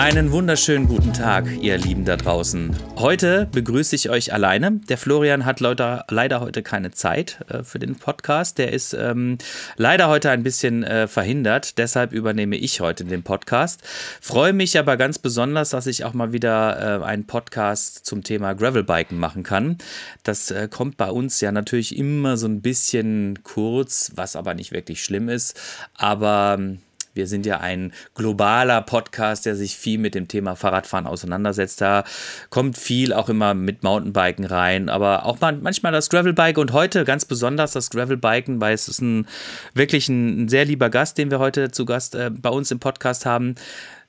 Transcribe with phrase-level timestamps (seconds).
[0.00, 2.74] Einen wunderschönen guten Tag, ihr Lieben da draußen.
[2.96, 4.80] Heute begrüße ich euch alleine.
[4.88, 8.56] Der Florian hat leider, leider heute keine Zeit äh, für den Podcast.
[8.56, 9.36] Der ist ähm,
[9.76, 11.76] leider heute ein bisschen äh, verhindert.
[11.76, 13.82] Deshalb übernehme ich heute den Podcast.
[14.22, 18.54] Freue mich aber ganz besonders, dass ich auch mal wieder äh, einen Podcast zum Thema
[18.54, 19.76] Gravelbiken machen kann.
[20.22, 24.72] Das äh, kommt bei uns ja natürlich immer so ein bisschen kurz, was aber nicht
[24.72, 25.60] wirklich schlimm ist.
[25.92, 26.78] Aber ähm,
[27.20, 31.82] wir sind ja ein globaler Podcast, der sich viel mit dem Thema Fahrradfahren auseinandersetzt.
[31.82, 32.04] Da
[32.48, 37.26] kommt viel auch immer mit Mountainbiken rein, aber auch manchmal das Gravelbike und heute ganz
[37.26, 39.26] besonders das Gravelbiken, weil es ist ein
[39.74, 43.26] wirklich ein, sehr lieber Gast, den wir heute zu Gast äh, bei uns im Podcast
[43.26, 43.54] haben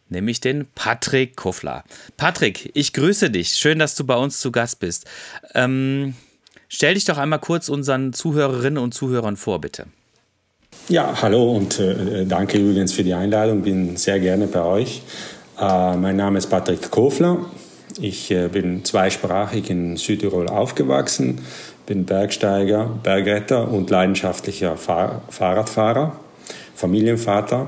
[0.08, 1.84] nämlich den Patrick Kuffler.
[2.16, 3.54] Patrick, ich grüße dich.
[3.54, 5.06] Schön, dass du bei uns zu Gast bist.
[5.54, 6.16] Ähm,
[6.68, 9.88] stell dich doch einmal kurz unseren Zuhörerinnen und Zuhörern vor, bitte.
[10.92, 13.62] Ja, hallo und äh, danke übrigens für die Einladung.
[13.62, 15.02] Bin sehr gerne bei euch.
[15.58, 17.46] Äh, mein Name ist Patrick Kofler.
[18.02, 21.40] Ich äh, bin zweisprachig in Südtirol aufgewachsen,
[21.86, 26.20] bin Bergsteiger, Bergretter und leidenschaftlicher Fahr Fahrradfahrer,
[26.76, 27.68] Familienvater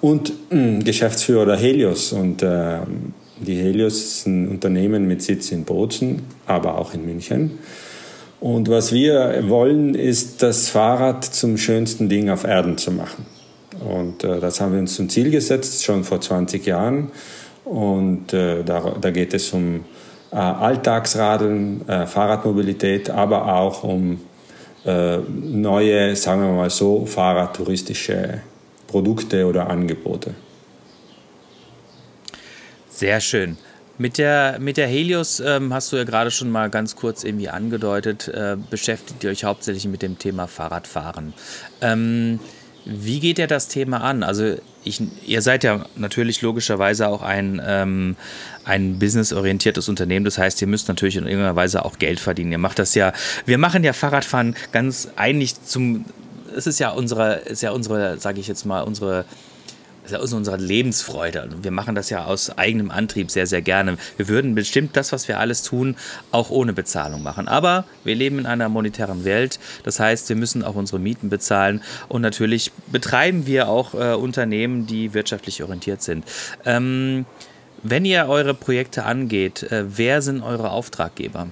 [0.00, 2.12] und äh, Geschäftsführer der Helios.
[2.12, 2.78] Und äh,
[3.38, 7.60] die Helios ist ein Unternehmen mit Sitz in Bozen, aber auch in München.
[8.46, 13.26] Und was wir wollen, ist das Fahrrad zum schönsten Ding auf Erden zu machen.
[13.80, 17.10] Und äh, das haben wir uns zum Ziel gesetzt, schon vor 20 Jahren.
[17.64, 19.84] Und äh, da, da, geht es um
[20.30, 24.20] äh, Alltagsradeln, äh, Fahrradmobilität, aber auch um
[24.84, 28.42] äh, neue, sagen wir mal so, fahrradtouristische
[28.86, 30.34] Produkte oder Angebote.
[32.90, 33.58] Sehr schön.
[33.98, 37.48] Mit der, mit der Helios ähm, hast du ja gerade schon mal ganz kurz irgendwie
[37.48, 41.32] angedeutet, äh, beschäftigt ihr euch hauptsächlich mit dem Thema Fahrradfahren.
[41.80, 42.38] Ähm,
[42.84, 44.22] wie geht ihr das Thema an?
[44.22, 48.16] Also ich, ihr seid ja natürlich logischerweise auch ein, ähm,
[48.64, 50.24] ein businessorientiertes Unternehmen.
[50.24, 52.52] Das heißt, ihr müsst natürlich in irgendeiner Weise auch Geld verdienen.
[52.52, 53.12] Ihr macht das ja,
[53.44, 56.04] wir machen ja Fahrradfahren ganz eigentlich zum,
[56.54, 59.24] es ist ja unsere, ist ja unsere, sage ich jetzt mal, unsere
[60.10, 61.42] das ist unsere Lebensfreude.
[61.42, 63.96] Und wir machen das ja aus eigenem Antrieb sehr, sehr gerne.
[64.16, 65.96] Wir würden bestimmt das, was wir alles tun,
[66.30, 67.48] auch ohne Bezahlung machen.
[67.48, 69.58] Aber wir leben in einer monetären Welt.
[69.84, 71.82] Das heißt, wir müssen auch unsere Mieten bezahlen.
[72.08, 76.24] Und natürlich betreiben wir auch äh, Unternehmen, die wirtschaftlich orientiert sind.
[76.64, 77.26] Ähm,
[77.82, 81.48] wenn ihr eure Projekte angeht, äh, wer sind eure Auftraggeber?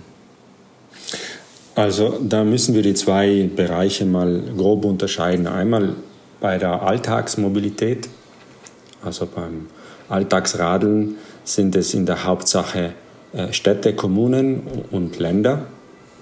[1.74, 5.46] Also da müssen wir die zwei Bereiche mal grob unterscheiden.
[5.46, 5.94] Einmal
[6.40, 8.08] bei der Alltagsmobilität
[9.04, 9.66] also beim
[10.08, 12.92] Alltagsradeln sind es in der Hauptsache
[13.32, 15.66] äh, Städte, Kommunen und Länder.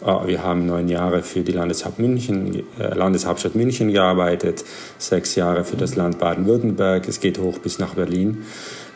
[0.04, 4.64] Ah, wir haben neun Jahre für die Landeshaupt München, äh, Landeshauptstadt München gearbeitet,
[4.98, 7.06] sechs Jahre für das Land Baden-Württemberg.
[7.06, 8.38] Es geht hoch bis nach Berlin,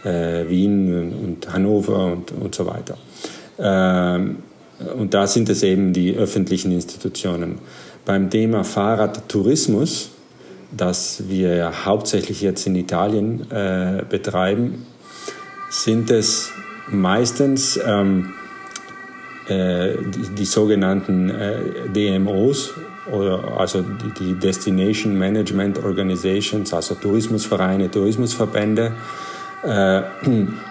[0.05, 2.97] äh, Wien und Hannover und, und so weiter.
[3.59, 4.39] Ähm,
[4.99, 7.59] und da sind es eben die öffentlichen Institutionen.
[8.05, 10.11] Beim Thema Fahrradtourismus
[10.73, 14.87] das wir ja hauptsächlich jetzt in Italien äh, betreiben,
[15.71, 16.53] sind es
[16.89, 18.33] meistens ähm,
[19.49, 22.75] äh, die, die, sogenannten äh, DMOs,
[23.13, 28.93] oder also die, die, Destination Management Organizations, also Tourismusvereine, Tourismusverbände,
[29.63, 30.03] äh,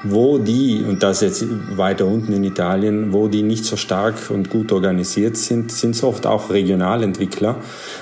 [0.03, 1.45] wo die, und das jetzt
[1.77, 6.03] weiter unten in Italien, wo die nicht so stark und gut organisiert sind, sind es
[6.03, 7.57] oft auch Regionalentwickler,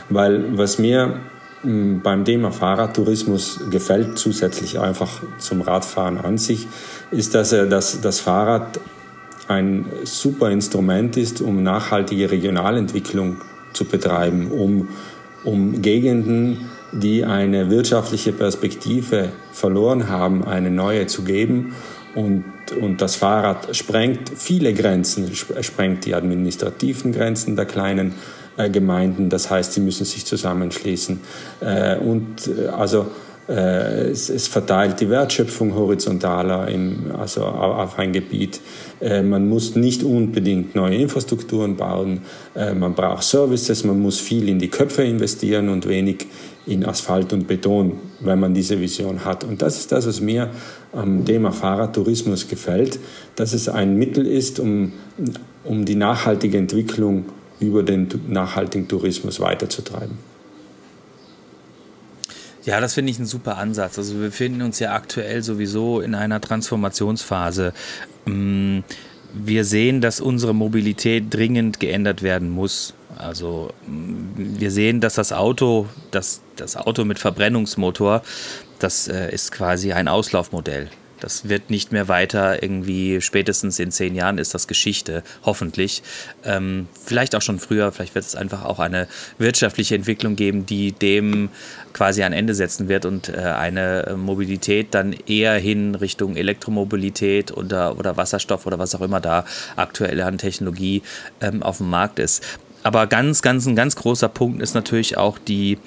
[0.10, 1.20] weil was mir
[1.64, 6.68] beim Thema Fahrradtourismus gefällt zusätzlich einfach zum Radfahren an sich,
[7.12, 8.80] ist, dass er das, Fahrrad
[9.48, 13.38] ein super Instrument ist, um nachhaltige Regionalentwicklung
[13.72, 14.90] zu betreiben, um,
[15.44, 21.76] um Gegenden, die eine wirtschaftliche Perspektive verloren haben, eine neue zu geben.
[22.14, 22.44] Und,
[22.80, 28.14] und das Fahrrad sprengt viele Grenzen, sprengt die administrativen Grenzen der kleinen
[28.58, 29.30] Gemeinden.
[29.30, 31.20] Das heißt, sie müssen sich zusammenschließen.
[31.62, 33.08] Äh, und äh, also
[33.46, 38.62] es, es, verteilt die Wertschöpfung horizontaler im, also auf ein Gebiet.
[39.02, 42.22] man muss nicht unbedingt neue Infrastrukturen bauen.
[42.56, 46.26] man braucht Services, man muss viel in die Köpfe investieren und wenig
[46.66, 49.44] in Asphalt und Beton, wenn man diese Vision hat.
[49.44, 50.50] Und das ist das, was mir
[50.94, 53.00] am Thema Fahrradtourismus gefällt,
[53.36, 54.94] dass es ein Mittel ist, um,
[55.66, 57.26] um die nachhaltige Entwicklung
[57.60, 60.18] über den nachhaltigen Tourismus weiterzutreiben.
[62.66, 63.98] Ja, das finde ich ein super Ansatz.
[63.98, 67.74] Also wir befinden uns ja aktuell sowieso in einer Transformationsphase.
[68.26, 68.80] Mm,
[69.34, 72.94] wir sehen, dass unsere Mobilität dringend geändert werden muss.
[73.18, 78.22] Also mm, wir sehen, dass das Auto, das, das Auto mit Verbrennungsmotor,
[78.80, 80.90] das äh, ist quasi ein Auslaufmodell.
[81.24, 86.04] Das wird nicht mehr weiter irgendwie, spätestens in zehn Jahren ist das Geschichte, hoffentlich.
[86.44, 90.92] Ähm, vielleicht auch schon früher, vielleicht wird es einfach auch eine wirtschaftliche Entwicklung geben, die
[90.92, 91.50] dem
[91.94, 97.98] quasi ein Ende setzen wird und äh, eine Mobilität dann eher hin Richtung Elektromobilität oder,
[97.98, 99.46] oder Wasserstoff oder was auch immer da
[99.78, 101.04] aktuell an Technologie
[101.40, 102.44] ähm, auf dem Markt ist.
[102.84, 105.78] Aber ganz, ganz, ein ganz großer Punkt ist natürlich auch die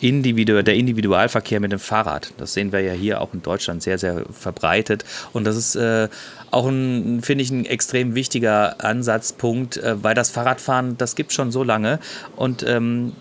[0.00, 2.32] Individu der Individualverkehr mit dem Fahrrad.
[2.38, 5.04] Das sehen wir ja hier auch in Deutschland sehr, sehr verbreitet.
[5.32, 6.08] Und das ist äh,
[6.50, 11.62] auch finde ich, ein extrem wichtiger Ansatzpunkt, äh, weil das Fahrradfahren, das gibt schon so
[11.62, 12.00] lange.
[12.36, 13.12] Und ähm,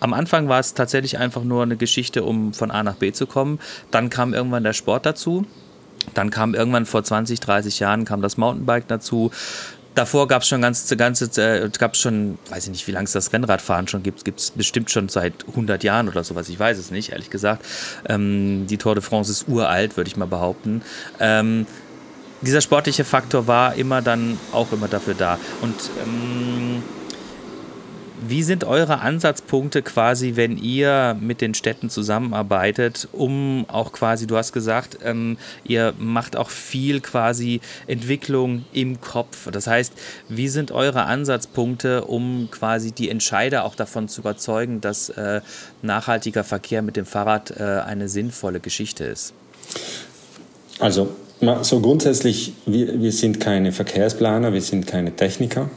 [0.00, 3.26] am Anfang war es tatsächlich einfach nur eine Geschichte, um von A nach B zu
[3.26, 3.58] kommen.
[3.90, 5.44] Dann kam irgendwann der Sport dazu.
[6.14, 9.30] Dann kam irgendwann vor 20, 30 Jahren kam das Mountainbike dazu
[9.98, 13.12] davor gab es schon ganz, ganze, äh, gab schon, weiß ich nicht, wie lange es
[13.12, 16.78] das Rennradfahren schon gibt, gibt es bestimmt schon seit 100 Jahren oder sowas, ich weiß
[16.78, 17.64] es nicht, ehrlich gesagt.
[18.08, 20.82] Ähm, die Tour de France ist uralt, würde ich mal behaupten.
[21.18, 21.66] Ähm,
[22.40, 25.38] dieser sportliche Faktor war immer dann auch immer dafür da.
[25.60, 25.74] Und
[26.04, 26.82] ähm,
[28.26, 34.36] wie sind eure Ansatzpunkte quasi, wenn ihr mit den Städten zusammenarbeitet, um auch quasi, du
[34.36, 39.50] hast gesagt, ähm, ihr macht auch viel quasi Entwicklung im Kopf.
[39.50, 39.92] Das heißt,
[40.28, 45.40] wie sind eure Ansatzpunkte, um quasi die Entscheider auch davon zu überzeugen, dass äh,
[45.82, 49.32] nachhaltiger Verkehr mit dem Fahrrad äh, eine sinnvolle Geschichte ist?
[50.80, 51.08] Also,
[51.62, 55.70] so grundsätzlich, wir, wir sind keine Verkehrsplaner, wir sind keine Techniker.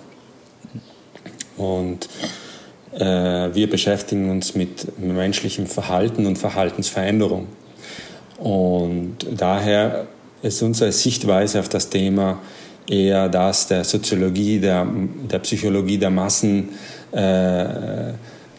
[1.62, 2.10] Und
[2.94, 7.48] äh, wir beschäftigen uns mit menschlichem Verhalten und Verhaltensveränderung.
[8.40, 10.08] Und daher
[10.42, 12.40] ist unsere Sichtweise auf das Thema
[12.90, 14.88] eher das der Soziologie, der,
[15.32, 16.70] der Psychologie der Massen,
[17.12, 18.14] äh,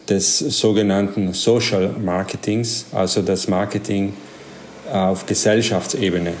[0.09, 4.13] des sogenannten Social Marketings, also das Marketing
[4.91, 6.33] auf Gesellschaftsebene.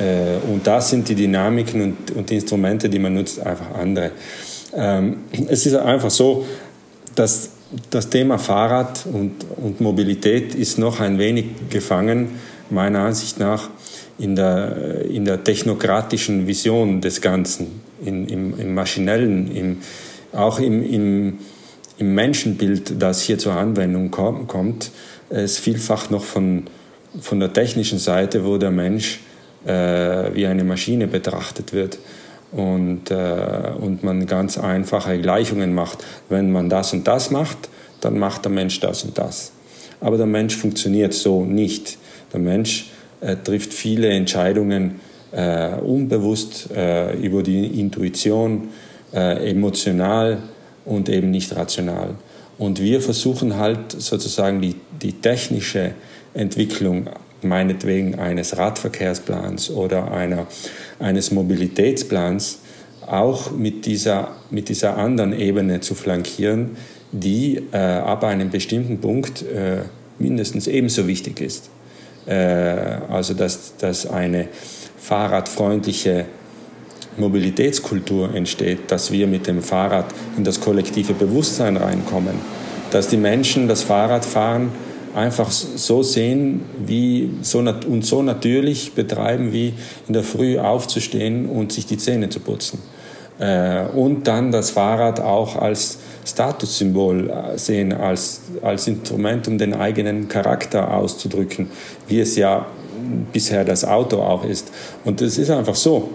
[0.00, 4.12] Äh, und da sind die Dynamiken und, und die Instrumente, die man nutzt, einfach andere.
[4.74, 6.46] Ähm, es ist einfach so,
[7.14, 7.50] dass
[7.90, 12.40] das Thema Fahrrad und, und Mobilität ist noch ein wenig gefangen,
[12.70, 13.68] meiner Ansicht nach,
[14.18, 19.78] in der, in der technokratischen Vision des Ganzen, in, im, im maschinellen, im,
[20.32, 21.38] auch im, im,
[21.98, 24.90] im Menschenbild, das hier zur Anwendung kommt,
[25.30, 26.64] es vielfach noch von,
[27.20, 29.20] von der technischen Seite, wo der Mensch
[29.64, 31.98] äh, wie eine Maschine betrachtet wird
[32.52, 36.04] und, äh, und man ganz einfache Gleichungen macht.
[36.28, 37.68] Wenn man das und das macht,
[38.00, 39.52] dann macht der Mensch das und das.
[40.00, 41.98] Aber der Mensch funktioniert so nicht.
[42.32, 42.90] Der Mensch
[43.20, 45.00] äh, trifft viele Entscheidungen
[45.32, 48.68] äh, unbewusst äh, über die Intuition,
[49.14, 50.38] äh, emotional
[50.84, 52.16] und eben nicht rational.
[52.58, 55.92] Und wir versuchen halt sozusagen die, die technische
[56.34, 57.08] Entwicklung
[57.44, 60.46] meinetwegen eines Radverkehrsplans oder einer,
[60.98, 62.58] eines Mobilitätsplans
[63.06, 66.76] auch mit dieser, mit dieser anderen Ebene zu flankieren,
[67.10, 69.82] die äh, ab einem bestimmten Punkt äh,
[70.18, 71.70] mindestens ebenso wichtig ist.
[72.26, 74.48] Äh, also dass, dass eine
[74.96, 76.26] fahrradfreundliche
[77.16, 80.06] Mobilitätskultur entsteht, dass wir mit dem Fahrrad
[80.36, 82.36] in das kollektive Bewusstsein reinkommen,
[82.90, 84.70] dass die Menschen das Fahrradfahren
[85.14, 89.74] einfach so sehen wie so und so natürlich betreiben, wie
[90.08, 92.78] in der Früh aufzustehen und sich die Zähne zu putzen.
[93.38, 99.74] Äh, und dann das Fahrrad auch als Statussymbol äh, sehen, als, als Instrument, um den
[99.74, 101.68] eigenen Charakter auszudrücken,
[102.08, 102.66] wie es ja
[103.32, 104.70] bisher das Auto auch ist.
[105.04, 106.10] Und es ist einfach so.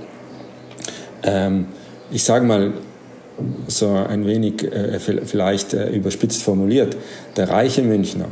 [1.23, 1.65] Ähm,
[2.11, 2.73] ich sage mal,
[3.67, 6.95] so ein wenig äh, vielleicht überspitzt formuliert,
[7.35, 8.27] der reiche Münchner,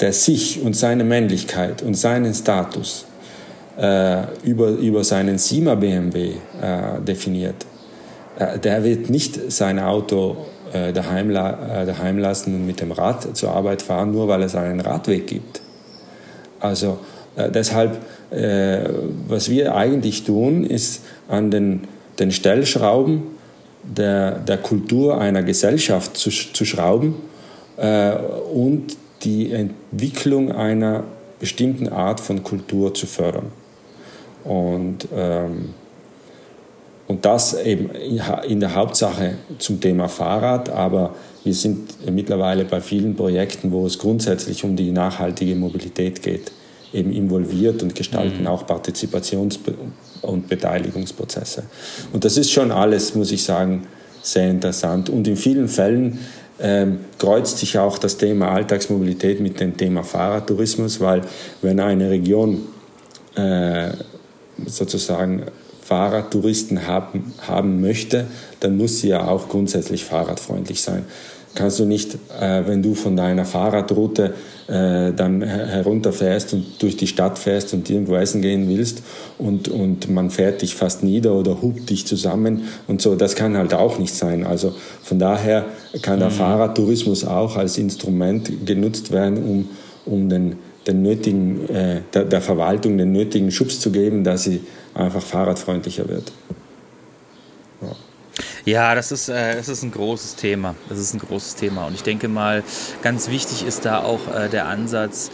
[0.00, 3.06] der sich und seine Männlichkeit und seinen Status
[3.78, 7.66] äh, über, über seinen Sima BMW äh, definiert,
[8.38, 10.36] äh, der wird nicht sein Auto
[10.72, 11.34] äh, daheim, äh,
[11.86, 15.60] daheim lassen und mit dem Rad zur Arbeit fahren, nur weil es einen Radweg gibt.
[16.60, 16.98] Also
[17.36, 17.98] äh, deshalb,
[19.28, 21.82] was wir eigentlich tun, ist an den,
[22.18, 23.22] den Stellschrauben
[23.84, 27.14] der, der Kultur einer Gesellschaft zu, zu schrauben
[28.52, 31.04] und die Entwicklung einer
[31.40, 33.52] bestimmten Art von Kultur zu fördern.
[34.44, 35.74] Und ähm,
[37.06, 37.90] und das eben
[38.48, 43.98] in der Hauptsache zum Thema Fahrrad, aber wir sind mittlerweile bei vielen Projekten, wo es
[43.98, 46.50] grundsätzlich um die nachhaltige Mobilität geht,
[46.94, 48.46] eben involviert und gestalten mhm.
[48.46, 49.58] auch Partizipations-
[50.22, 51.64] und Beteiligungsprozesse.
[52.12, 53.86] Und das ist schon alles, muss ich sagen,
[54.22, 55.10] sehr interessant.
[55.10, 56.18] Und in vielen Fällen
[56.60, 61.22] ähm, kreuzt sich auch das Thema Alltagsmobilität mit dem Thema Fahrradtourismus, weil
[61.62, 62.62] wenn eine Region
[63.34, 63.90] äh,
[64.66, 65.46] sozusagen
[65.82, 68.26] Fahrradtouristen haben, haben möchte,
[68.60, 71.04] dann muss sie ja auch grundsätzlich fahrradfreundlich sein.
[71.54, 74.34] Kannst du nicht, äh, wenn du von deiner Fahrradroute
[74.66, 79.02] äh, dann herunterfährst und durch die Stadt fährst und irgendwo essen gehen willst
[79.38, 83.56] und, und man fährt dich fast nieder oder hupt dich zusammen und so, das kann
[83.56, 84.44] halt auch nicht sein.
[84.44, 85.66] Also von daher
[86.02, 86.34] kann der mhm.
[86.34, 89.68] Fahrradtourismus auch als Instrument genutzt werden, um,
[90.06, 90.56] um den,
[90.86, 94.60] den nötigen, äh, der, der Verwaltung den nötigen Schubs zu geben, dass sie
[94.94, 96.32] einfach fahrradfreundlicher wird.
[98.64, 98.94] Ja.
[98.94, 100.74] Das ist, äh, das ist ein großes Thema.
[100.88, 101.86] Das ist ein großes Thema.
[101.86, 102.62] Und ich denke mal,
[103.02, 105.30] ganz wichtig ist da auch äh, der Ansatz,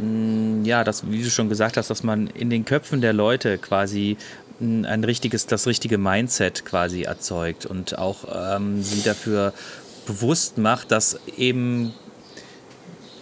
[0.00, 3.12] mh, mm, ja, das, wie du schon gesagt hast, dass man in den Köpfen der
[3.12, 4.16] Leute quasi
[4.60, 9.52] mm, ein richtiges, das richtige Mindset quasi erzeugt und auch ähm, sie dafür
[10.06, 11.94] bewusst macht, dass eben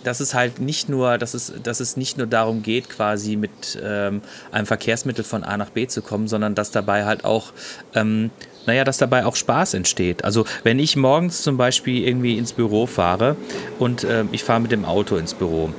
[0.05, 3.79] dass es halt nicht nur, dass es, dass es nicht nur darum geht, quasi mit
[3.83, 7.53] ähm, einem Verkehrsmittel von A nach B zu kommen, sondern dass dabei halt auch,
[7.95, 8.31] ähm,
[8.69, 10.25] naja, dass dabei auch Spaß entsteht.
[10.25, 13.37] Also wenn ich morgens zum Beispiel irgendwie ins Büro fahre
[13.79, 15.71] und äh, ich fahre mit dem Auto ins Büro,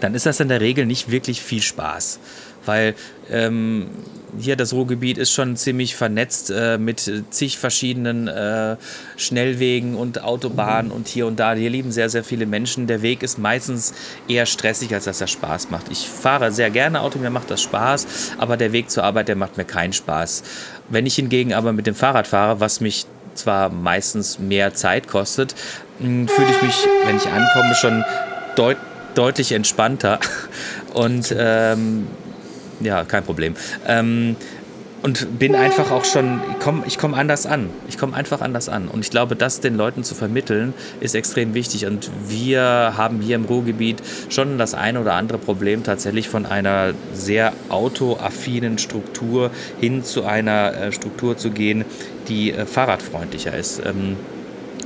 [0.00, 2.20] dann ist das in der Regel nicht wirklich viel Spaß
[2.68, 2.94] weil
[3.30, 3.88] ähm,
[4.38, 8.76] hier das Ruhrgebiet ist schon ziemlich vernetzt äh, mit zig verschiedenen äh,
[9.16, 11.54] Schnellwegen und Autobahnen und hier und da.
[11.54, 12.86] Hier lieben sehr, sehr viele Menschen.
[12.86, 13.94] Der Weg ist meistens
[14.28, 15.90] eher stressig, als dass er Spaß macht.
[15.90, 18.06] Ich fahre sehr gerne Auto, mir macht das Spaß,
[18.38, 20.42] aber der Weg zur Arbeit, der macht mir keinen Spaß.
[20.90, 25.54] Wenn ich hingegen aber mit dem Fahrrad fahre, was mich zwar meistens mehr Zeit kostet,
[26.00, 28.04] hm, fühle ich mich, wenn ich ankomme, schon
[28.56, 28.76] deut
[29.14, 30.20] deutlich entspannter
[30.94, 32.06] und ähm,
[32.80, 33.54] ja, kein Problem.
[33.86, 34.36] Ähm,
[35.02, 36.40] und bin einfach auch schon,
[36.86, 37.70] ich komme anders an.
[37.88, 38.88] Ich komme einfach anders an.
[38.88, 41.86] Und ich glaube, das den Leuten zu vermitteln, ist extrem wichtig.
[41.86, 46.94] Und wir haben hier im Ruhrgebiet schon das eine oder andere Problem tatsächlich von einer
[47.12, 51.84] sehr autoaffinen Struktur hin zu einer äh, Struktur zu gehen,
[52.26, 53.80] die äh, fahrradfreundlicher ist.
[53.86, 54.16] Ähm,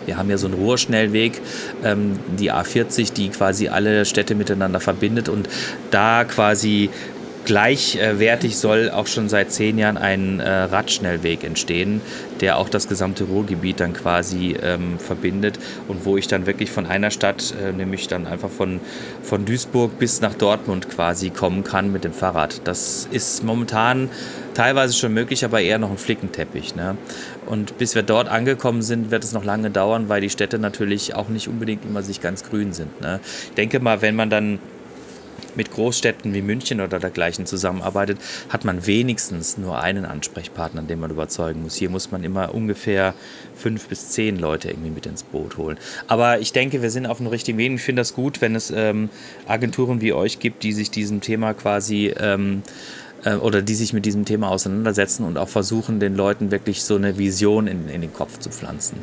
[0.04, 1.40] wir haben ja so einen Ruhrschnellweg,
[1.84, 5.49] ähm, die A40, die quasi alle Städte miteinander verbindet und
[5.90, 6.90] da quasi
[7.44, 12.00] gleichwertig soll auch schon seit zehn Jahren ein äh, Radschnellweg entstehen,
[12.40, 15.58] der auch das gesamte Ruhrgebiet dann quasi ähm, verbindet
[15.88, 18.80] und wo ich dann wirklich von einer Stadt, äh, nämlich dann einfach von,
[19.22, 22.61] von Duisburg bis nach Dortmund quasi kommen kann mit dem Fahrrad.
[22.64, 24.11] Das ist momentan
[24.54, 26.75] teilweise schon möglich, aber eher noch ein Flickenteppich.
[26.75, 26.96] Ne?
[27.46, 31.14] Und bis wir dort angekommen sind, wird es noch lange dauern, weil die Städte natürlich
[31.14, 33.00] auch nicht unbedingt immer sich ganz grün sind.
[33.00, 33.20] Ne?
[33.49, 34.58] Ich denke mal, wenn man dann
[35.56, 38.18] mit Großstädten wie München oder dergleichen zusammenarbeitet,
[38.49, 41.76] hat man wenigstens nur einen Ansprechpartner, den man überzeugen muss.
[41.76, 43.14] Hier muss man immer ungefähr
[43.56, 45.78] fünf bis zehn Leute irgendwie mit ins Boot holen.
[46.09, 47.73] Aber ich denke, wir sind auf dem richtigen Weg.
[47.73, 49.09] Ich finde das gut, wenn es ähm,
[49.47, 52.62] Agenturen wie euch gibt, die sich diesem Thema quasi ähm,
[53.25, 56.97] äh, oder die sich mit diesem Thema auseinandersetzen und auch versuchen, den Leuten wirklich so
[56.97, 58.99] eine Vision in, in den Kopf zu pflanzen.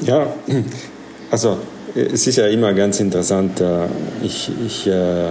[0.00, 0.34] Ja,
[1.30, 1.58] also
[1.94, 3.60] es ist ja immer ganz interessant.
[3.60, 3.86] Äh,
[4.22, 5.28] ich, ich äh,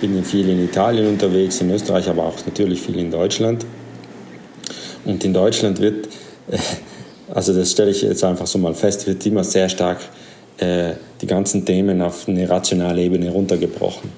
[0.00, 3.64] bin viel in Italien unterwegs, in Österreich, aber auch natürlich viel in Deutschland.
[5.04, 6.08] Und in Deutschland wird,
[6.50, 6.58] äh,
[7.32, 9.98] also das stelle ich jetzt einfach so mal fest, wird immer sehr stark
[10.58, 14.10] die ganzen Themen auf eine rationale Ebene runtergebrochen.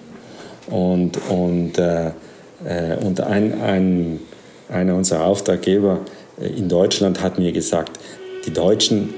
[0.69, 4.21] Und, und, und ein, ein,
[4.69, 5.99] einer unserer Auftraggeber
[6.41, 7.99] in Deutschland hat mir gesagt,
[8.47, 9.13] die Deutschen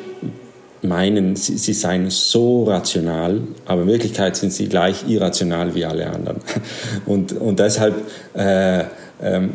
[0.82, 6.10] meinen, sie, sie seien so rational, aber in Wirklichkeit sind sie gleich irrational wie alle
[6.10, 6.38] anderen.
[7.06, 7.94] Und, und deshalb
[8.34, 8.84] äh,
[9.22, 9.52] ähm,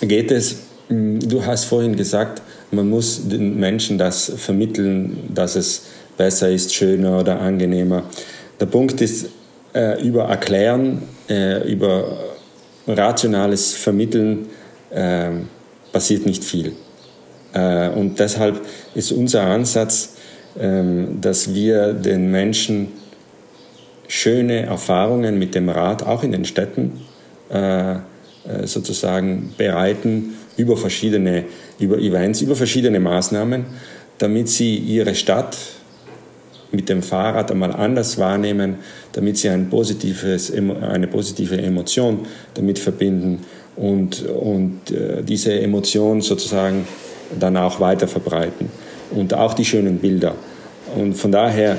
[0.00, 0.56] geht es,
[0.88, 5.82] hm, du hast vorhin gesagt, man muss den Menschen das vermitteln, dass es
[6.16, 8.04] besser ist, schöner oder angenehmer.
[8.60, 9.26] Der Punkt ist,
[9.74, 12.18] äh, über Erklären, äh, über
[12.86, 14.46] rationales Vermitteln
[14.90, 15.30] äh,
[15.92, 16.72] passiert nicht viel.
[17.52, 18.60] Äh, und deshalb
[18.94, 20.16] ist unser Ansatz,
[20.58, 22.88] ähm, dass wir den Menschen
[24.08, 27.00] schöne Erfahrungen mit dem Rad auch in den Städten
[27.50, 27.96] äh, äh,
[28.64, 31.44] sozusagen bereiten über verschiedene
[31.78, 33.64] über Events, über verschiedene Maßnahmen,
[34.18, 35.56] damit sie ihre Stadt
[36.70, 38.76] mit dem Fahrrad einmal anders wahrnehmen,
[39.12, 43.40] damit sie ein positives, eine positive Emotion damit verbinden
[43.76, 44.80] und, und
[45.26, 46.86] diese Emotion sozusagen
[47.38, 48.70] dann auch weiter verbreiten
[49.10, 50.34] und auch die schönen Bilder.
[50.96, 51.78] Und von daher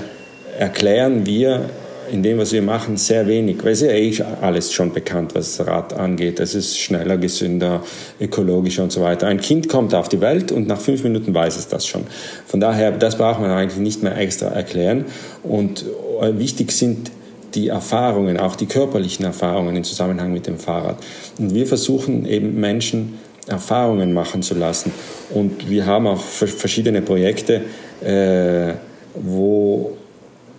[0.58, 1.70] erklären wir
[2.12, 5.58] in dem, was wir machen, sehr wenig, weil es ja eh alles schon bekannt, was
[5.58, 6.40] das Rad angeht.
[6.40, 7.82] Es ist schneller, gesünder,
[8.20, 9.28] ökologischer und so weiter.
[9.28, 12.04] Ein Kind kommt auf die Welt und nach fünf Minuten weiß es das schon.
[12.46, 15.06] Von daher, das braucht man eigentlich nicht mehr extra erklären.
[15.44, 15.86] Und
[16.22, 17.12] äh, wichtig sind
[17.56, 20.98] die Erfahrungen, auch die körperlichen Erfahrungen im Zusammenhang mit dem Fahrrad.
[21.38, 24.92] Und wir versuchen eben Menschen Erfahrungen machen zu lassen.
[25.30, 27.62] Und wir haben auch verschiedene Projekte,
[28.02, 28.74] äh,
[29.16, 29.98] wo,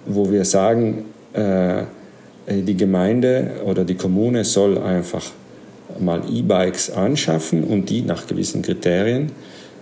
[0.07, 1.83] wo wir sagen, äh,
[2.47, 5.25] die Gemeinde oder die Kommune soll einfach
[5.99, 9.33] mal E-Bikes anschaffen und die nach gewissen Kriterien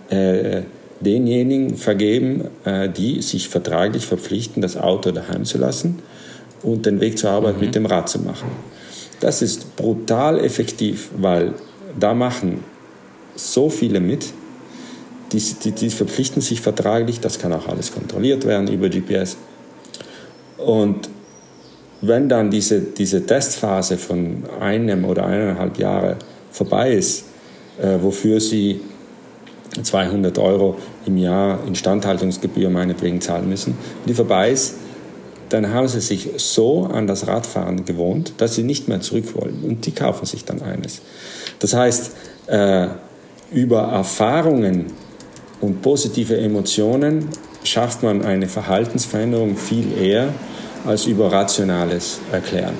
[0.09, 0.61] äh,
[1.01, 5.99] denjenigen vergeben, äh, die sich vertraglich verpflichten, das Auto daheim zu lassen
[6.61, 7.61] und den Weg zur Arbeit mhm.
[7.61, 8.49] mit dem Rad zu machen.
[9.19, 11.53] Das ist brutal effektiv, weil
[11.99, 12.63] da machen
[13.35, 14.33] so viele mit,
[15.31, 19.37] die, die, die verpflichten sich vertraglich, das kann auch alles kontrolliert werden über GPS.
[20.57, 21.09] Und
[22.01, 26.17] wenn dann diese, diese Testphase von einem oder eineinhalb Jahren
[26.51, 27.25] vorbei ist,
[27.81, 28.81] äh, wofür sie
[29.81, 33.75] 200 Euro im Jahr Instandhaltungsgebühr meinetwegen zahlen müssen,
[34.07, 34.75] die vorbei ist,
[35.49, 39.63] dann haben sie sich so an das Radfahren gewohnt, dass sie nicht mehr zurück wollen
[39.63, 41.01] und die kaufen sich dann eines.
[41.59, 42.11] Das heißt,
[42.47, 42.87] äh,
[43.53, 44.87] über Erfahrungen
[45.61, 47.29] und positive Emotionen
[47.63, 50.33] schafft man eine Verhaltensveränderung viel eher
[50.85, 52.75] als über rationales Erklären.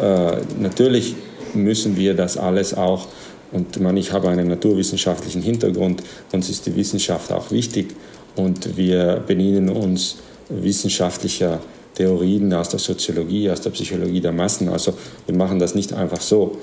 [0.00, 1.14] Äh, natürlich
[1.54, 3.06] müssen wir das alles auch,
[3.52, 6.02] und man, ich habe einen naturwissenschaftlichen Hintergrund,
[6.32, 7.94] uns ist die Wissenschaft auch wichtig
[8.36, 10.16] und wir bedienen uns
[10.48, 11.60] wissenschaftlicher
[11.94, 14.68] Theorien aus der Soziologie, aus der Psychologie der Massen.
[14.68, 14.94] Also
[15.26, 16.58] wir machen das nicht einfach so,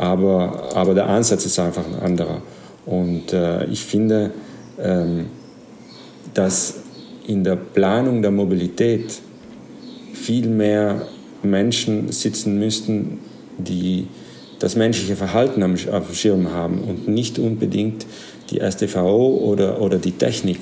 [0.00, 2.40] aber, aber der Ansatz ist einfach ein anderer.
[2.86, 4.30] Und äh, ich finde,
[4.80, 5.26] ähm,
[6.32, 6.76] dass
[7.26, 9.20] in der Planung der Mobilität
[10.14, 11.02] viel mehr
[11.42, 13.18] Menschen sitzen müssten,
[13.58, 14.06] die
[14.58, 18.06] das menschliche Verhalten am, auf dem Schirm haben und nicht unbedingt
[18.48, 20.60] die STVO oder, oder die Technik,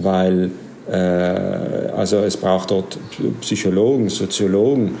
[0.00, 0.52] weil
[0.88, 2.98] äh, also es braucht dort
[3.40, 4.92] Psychologen, Soziologen,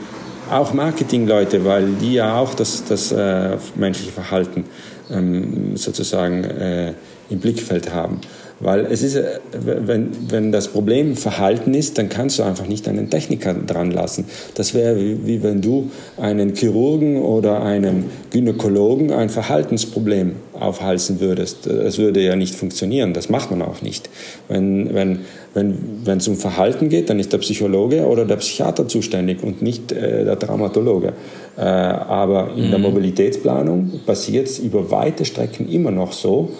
[0.50, 4.64] auch Marketingleute, weil die ja auch das, das äh, menschliche Verhalten
[5.10, 6.94] ähm, sozusagen äh,
[7.30, 8.20] im Blickfeld haben.
[8.60, 12.86] Weil es ist, äh, wenn, wenn das Problem Verhalten ist, dann kannst du einfach nicht
[12.88, 14.26] einen Techniker dran lassen.
[14.54, 21.66] Das wäre wie, wie wenn du einen Chirurgen oder einem Gynäkologen ein Verhaltensproblem aufhalsen würdest.
[21.66, 24.10] Das würde ja nicht funktionieren, das macht man auch nicht.
[24.48, 25.20] Wenn, wenn,
[25.54, 29.62] wenn, wenn es um Verhalten geht, dann ist der Psychologe oder der Psychiater zuständig und
[29.62, 31.14] nicht äh, der Traumatologe.
[31.56, 32.70] Äh, aber in mhm.
[32.70, 36.50] der Mobilitätsplanung passiert es über weite Strecken immer noch so,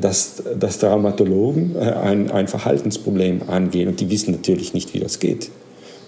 [0.00, 5.18] dass, dass Traumatologen äh, ein, ein Verhaltensproblem angehen und die wissen natürlich nicht, wie das
[5.18, 5.50] geht.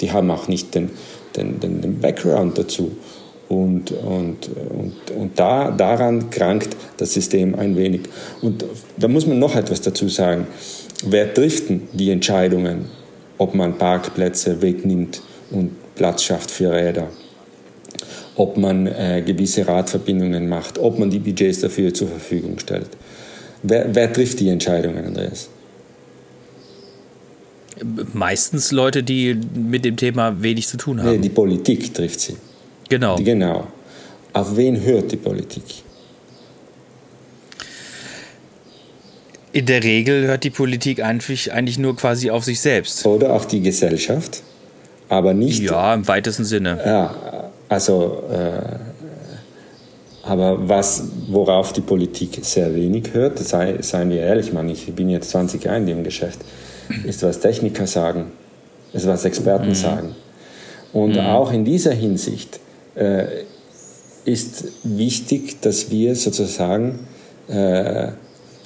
[0.00, 0.90] Die haben auch nicht den,
[1.36, 2.92] den, den, den Background dazu.
[3.48, 8.02] Und, und, und, und da, daran krankt das System ein wenig.
[8.42, 8.64] Und
[8.96, 10.48] da muss man noch etwas dazu sagen.
[11.06, 12.86] Wer trifft die Entscheidungen,
[13.38, 17.08] ob man Parkplätze wegnimmt und Platz schafft für Räder?
[18.34, 22.88] Ob man äh, gewisse Radverbindungen macht, ob man die Budgets dafür zur Verfügung stellt.
[23.68, 25.48] Wer, wer trifft die Entscheidungen, Andreas?
[28.12, 31.10] Meistens Leute, die mit dem Thema wenig zu tun haben.
[31.10, 32.36] Nee, die Politik trifft sie.
[32.88, 33.16] Genau.
[33.16, 33.66] Genau.
[34.32, 35.64] Auf wen hört die Politik?
[39.52, 43.04] In der Regel hört die Politik eigentlich, eigentlich nur quasi auf sich selbst.
[43.06, 44.42] Oder auf die Gesellschaft,
[45.08, 45.62] aber nicht.
[45.62, 46.78] Ja, im weitesten Sinne.
[46.84, 48.95] Ja, also äh,
[50.26, 55.08] aber was, worauf die Politik sehr wenig hört, sei, seien wir ehrlich, Mann, ich bin
[55.08, 56.40] jetzt 20 Jahre in dem Geschäft,
[57.04, 58.32] ist, was Techniker sagen,
[58.92, 59.74] ist, was Experten mhm.
[59.74, 60.14] sagen.
[60.92, 61.20] Und mhm.
[61.20, 62.58] auch in dieser Hinsicht
[62.96, 63.24] äh,
[64.24, 67.06] ist wichtig, dass wir sozusagen
[67.46, 68.08] äh,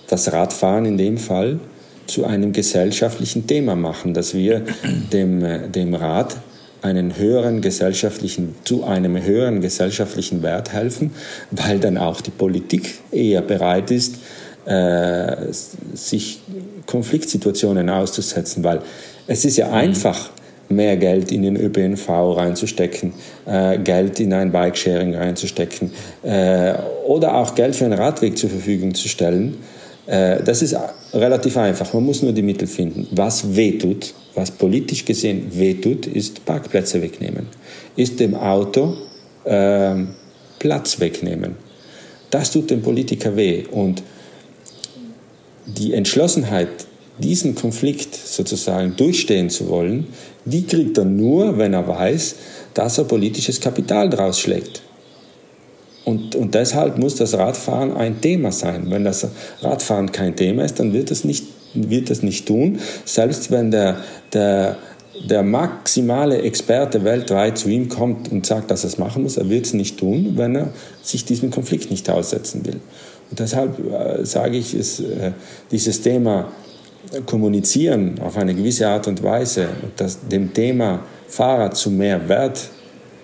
[0.09, 1.61] das Radfahren in dem Fall
[2.07, 4.65] zu einem gesellschaftlichen Thema machen, dass wir
[5.13, 6.37] dem, äh, dem Rad
[6.83, 11.13] einen höheren gesellschaftlichen, zu einem höheren gesellschaftlichen Wert helfen,
[11.51, 14.17] weil dann auch die Politik eher bereit ist,
[14.67, 15.37] äh,
[15.95, 16.41] sich
[16.87, 18.81] Konfliktsituationen auszusetzen, weil
[19.27, 19.75] es ist ja mhm.
[19.75, 20.31] einfach,
[20.71, 23.13] mehr Geld in den ÖPNV reinzustecken,
[23.47, 25.91] äh, Geld in ein Bikesharing reinzustecken
[26.23, 26.75] äh,
[27.07, 29.59] oder auch Geld für einen Radweg zur Verfügung zu stellen.
[30.11, 30.77] Äh, das ist
[31.15, 31.93] relativ einfach.
[31.95, 33.07] Man muss nur die Mittel finden.
[33.13, 37.47] Was wehtut, was politisch gesehen wehtut, ist Parkplätze wegnehmen.
[37.95, 38.97] Ist dem Auto
[39.45, 39.95] äh,
[40.59, 41.55] Platz wegnehmen.
[42.31, 43.65] das tut dem Politiker weh.
[43.71, 44.03] Und
[45.67, 46.69] die Entschlossenheit,
[47.19, 50.09] diesen Konflikt sozusagen durchstehen zu wollen,
[50.45, 52.35] die kriegt er nur, wenn er weiß,
[52.75, 54.83] dass er politisches Kapital draus schlägt.
[56.05, 58.87] Und, und deshalb muss das Radfahren ein Thema sein.
[58.89, 59.27] Wenn das
[59.61, 63.97] Radfahren kein Thema ist, dann wird es nicht, wird es nicht tun, selbst wenn der,
[64.33, 64.79] der,
[65.29, 69.51] der maximale Experte weltweit zu ihm kommt und sagt, dass er es machen muss, er
[69.51, 70.69] wird es nicht tun, wenn er
[71.03, 72.81] sich diesem Konflikt nicht aussetzen will.
[73.31, 75.33] Und deshalb äh, sage ich, ist äh,
[75.71, 76.51] dieses Thema
[77.27, 82.69] Kommunizieren auf eine gewisse Art und Weise und das, dem Thema Fahrrad zu mehr Wert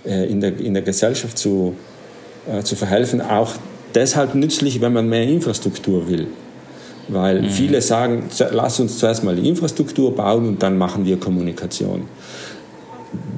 [0.05, 1.77] äh, in, der, in der Gesellschaft zu,
[2.51, 3.53] äh, zu verhelfen, auch
[3.95, 6.29] deshalb nützlich, wenn man mehr Infrastruktur will.
[7.09, 7.49] Weil mhm.
[7.49, 12.03] viele sagen, lass uns zuerst mal die Infrastruktur bauen und dann machen wir Kommunikation.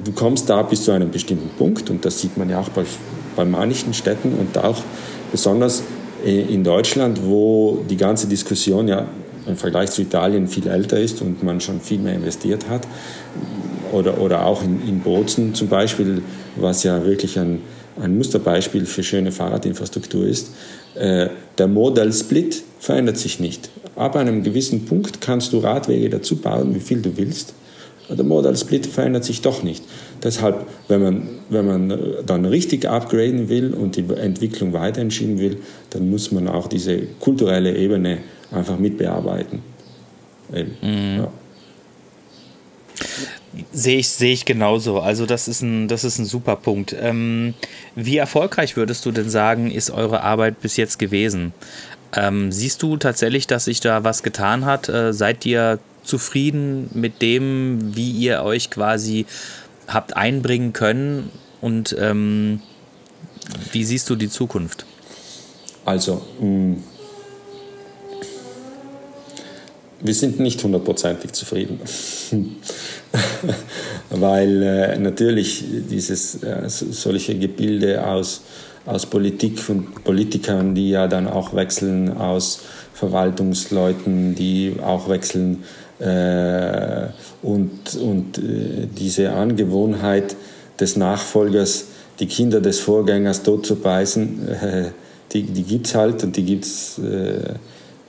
[0.03, 2.83] Du kommst da bis zu einem bestimmten Punkt und das sieht man ja auch bei,
[3.35, 4.77] bei manchen Städten und auch
[5.31, 5.83] besonders
[6.25, 9.05] in Deutschland, wo die ganze Diskussion ja
[9.45, 12.87] im Vergleich zu Italien viel älter ist und man schon viel mehr investiert hat.
[13.91, 16.21] Oder, oder auch in, in Bozen zum Beispiel,
[16.55, 17.61] was ja wirklich ein,
[18.01, 20.51] ein Musterbeispiel für schöne Fahrradinfrastruktur ist.
[20.95, 23.69] Äh, der Modal Split verändert sich nicht.
[23.95, 27.53] Ab einem gewissen Punkt kannst du Radwege dazu bauen, wie viel du willst.
[28.09, 29.83] Der Modal Split verändert sich doch nicht.
[30.23, 31.93] Deshalb, wenn man, wenn man
[32.25, 35.57] dann richtig upgraden will und die Entwicklung weiterschieben will,
[35.91, 38.19] dann muss man auch diese kulturelle Ebene
[38.51, 39.61] einfach mitbearbeiten.
[40.51, 41.17] Mhm.
[41.17, 41.31] Ja.
[43.71, 44.99] Sehe ich, sehe ich genauso.
[44.99, 46.95] Also das ist ein, das ist ein super Punkt.
[46.99, 47.55] Ähm,
[47.95, 51.53] wie erfolgreich würdest du denn sagen, ist eure Arbeit bis jetzt gewesen?
[52.15, 54.89] Ähm, siehst du tatsächlich, dass sich da was getan hat?
[54.89, 59.25] Äh, seid ihr zufrieden mit dem, wie ihr euch quasi
[59.87, 61.31] habt einbringen können?
[61.61, 62.61] Und ähm,
[63.71, 64.85] wie siehst du die Zukunft?
[65.85, 66.77] Also, mh,
[70.01, 71.79] wir sind nicht hundertprozentig zufrieden,
[74.09, 78.41] weil äh, natürlich dieses äh, solche Gebilde aus,
[78.85, 82.61] aus Politik und Politikern, die ja dann auch wechseln, aus
[82.93, 85.63] Verwaltungsleuten, die auch wechseln
[85.99, 87.07] äh,
[87.41, 90.35] und, und äh, diese Angewohnheit
[90.79, 91.87] des Nachfolgers,
[92.19, 94.83] die Kinder des Vorgängers tot zu beißen, äh,
[95.33, 96.99] die, die gibt es halt und die gibt es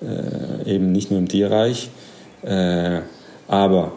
[0.02, 1.90] äh, äh, eben nicht nur im Tierreich.
[2.42, 3.00] Äh,
[3.48, 3.92] aber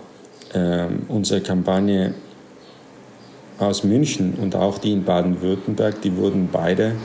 [0.54, 2.14] ähm, unsere Kampagne
[3.60, 6.96] aus München und auch die in Baden-Württemberg, die wurden beide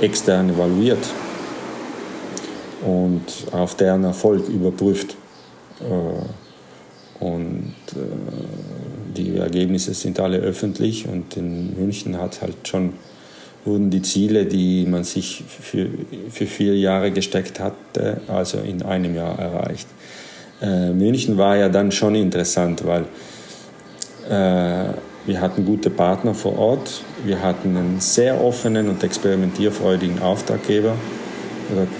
[0.00, 1.06] extern evaluiert
[2.84, 5.16] und auf deren Erfolg überprüft.
[5.80, 7.74] Äh, und
[9.16, 12.92] die Ergebnisse sind alle öffentlich und in München hat halt schon
[13.64, 15.88] wurden die Ziele, die man sich für,
[16.30, 19.88] für vier Jahre gesteckt hatte, also in einem Jahr erreicht.
[20.60, 23.02] Äh, München war ja dann schon interessant, weil
[24.28, 24.92] äh,
[25.26, 30.94] wir hatten gute Partner vor Ort, wir hatten einen sehr offenen und experimentierfreudigen Auftraggeber.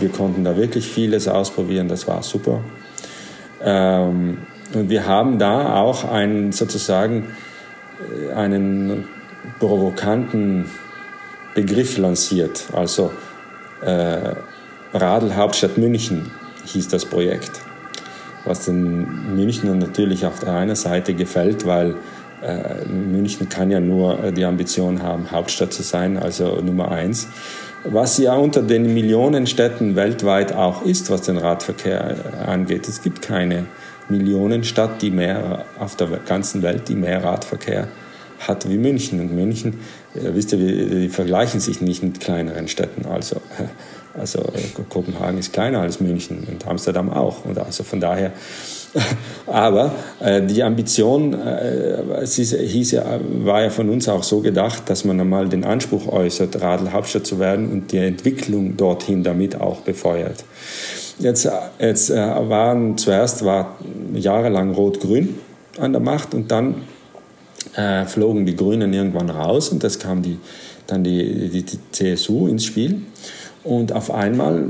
[0.00, 2.60] Wir konnten da wirklich vieles ausprobieren, das war super.
[3.62, 4.38] Ähm,
[4.74, 7.34] und wir haben da auch einen sozusagen
[8.30, 9.08] äh, einen
[9.58, 10.66] provokanten
[11.58, 12.68] Begriff lanciert.
[12.72, 13.10] Also
[13.84, 14.34] äh,
[14.94, 16.30] Radl Hauptstadt München
[16.66, 17.50] hieß das Projekt.
[18.44, 21.96] Was den Münchnern natürlich auf der einen Seite gefällt, weil
[22.42, 27.26] äh, München kann ja nur äh, die Ambition haben, Hauptstadt zu sein, also Nummer eins.
[27.82, 32.86] Was ja unter den Millionenstädten weltweit auch ist, was den Radverkehr äh, angeht.
[32.86, 33.64] Es gibt keine
[34.08, 37.88] Millionenstadt, die mehr auf der ganzen Welt, die mehr Radverkehr
[38.38, 39.20] hat wie München.
[39.20, 39.80] Und München
[40.14, 43.06] wisst ihr, die vergleichen sich nicht mit kleineren Städten.
[43.06, 43.40] Also,
[44.18, 44.42] also
[44.88, 47.44] Kopenhagen ist kleiner als München und Amsterdam auch.
[47.44, 48.32] Und also von daher,
[49.46, 53.04] aber äh, die Ambition äh, es ist, hieß ja,
[53.44, 57.26] war ja von uns auch so gedacht, dass man einmal den Anspruch äußert, Radl Hauptstadt
[57.26, 60.44] zu werden und die Entwicklung dorthin damit auch befeuert.
[61.18, 63.76] Jetzt, jetzt äh, waren zuerst war
[64.14, 65.34] jahrelang Rot-Grün
[65.78, 66.82] an der Macht und dann
[67.78, 70.38] äh, flogen die Grünen irgendwann raus und das kam die,
[70.88, 73.02] dann die, die, die CSU ins Spiel.
[73.62, 74.68] Und auf einmal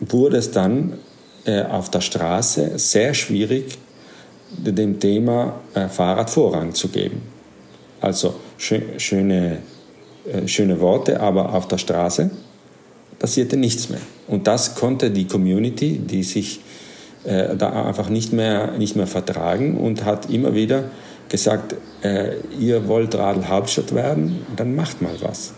[0.00, 0.94] wurde es dann
[1.44, 3.78] äh, auf der Straße sehr schwierig,
[4.56, 7.22] dem Thema äh, Fahrrad Vorrang zu geben.
[8.00, 9.58] Also schö schöne,
[10.26, 12.30] äh, schöne Worte, aber auf der Straße
[13.18, 14.00] passierte nichts mehr.
[14.28, 16.60] Und das konnte die Community, die sich
[17.24, 20.84] äh, da einfach nicht mehr, nicht mehr vertragen und hat immer wieder
[21.28, 25.54] gesagt, äh, ihr wollt Radl Hauptstadt werden, dann macht mal was.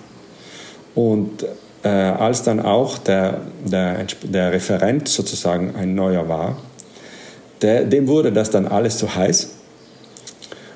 [0.94, 1.44] Und
[1.82, 6.56] äh, als dann auch der, der, der Referent sozusagen ein neuer war,
[7.62, 9.50] der, dem wurde das dann alles zu heiß.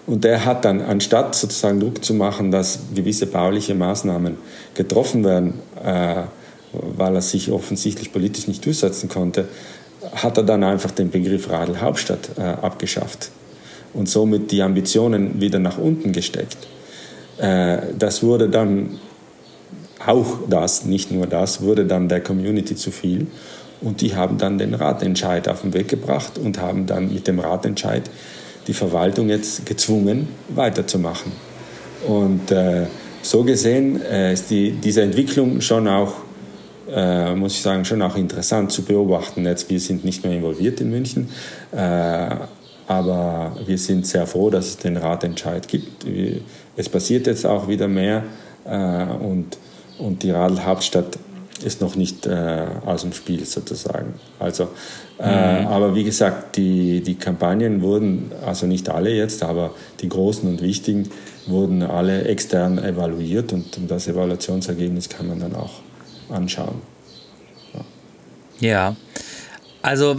[0.07, 4.38] Und der hat dann, anstatt sozusagen Druck zu machen, dass gewisse bauliche Maßnahmen
[4.74, 6.22] getroffen werden, äh,
[6.72, 9.48] weil er sich offensichtlich politisch nicht durchsetzen konnte,
[10.14, 13.31] hat er dann einfach den Begriff Radl Hauptstadt äh, abgeschafft
[13.94, 16.59] und somit die Ambitionen wieder nach unten gesteckt.
[17.38, 18.98] Äh, das wurde dann
[20.05, 23.26] auch das, nicht nur das, wurde dann der Community zu viel.
[23.81, 27.38] Und die haben dann den Ratentscheid auf den Weg gebracht und haben dann mit dem
[27.38, 28.11] Ratentscheid
[28.66, 31.33] die Verwaltung jetzt gezwungen, weiterzumachen.
[32.07, 32.87] Und äh,
[33.22, 36.14] so gesehen äh, ist die, diese Entwicklung schon auch,
[36.90, 39.44] äh, muss ich sagen, schon auch interessant zu beobachten.
[39.44, 41.29] Jetzt, wir sind nicht mehr involviert in München,
[41.72, 42.37] äh,
[42.90, 46.05] aber wir sind sehr froh, dass es den Ratentscheid gibt.
[46.76, 48.24] Es passiert jetzt auch wieder mehr
[48.64, 49.59] äh, und,
[50.00, 51.16] und die Radl-Hauptstadt
[51.62, 54.14] ist noch nicht äh, aus dem Spiel sozusagen.
[54.40, 54.70] Also,
[55.20, 55.66] äh, mhm.
[55.68, 60.61] aber wie gesagt, die, die Kampagnen wurden, also nicht alle jetzt, aber die großen und
[60.61, 61.11] wichtigen,
[61.46, 65.74] wurden alle extern evaluiert und, und das Evaluationsergebnis kann man dann auch
[66.29, 66.83] anschauen.
[68.59, 68.96] Ja, ja.
[69.81, 70.16] also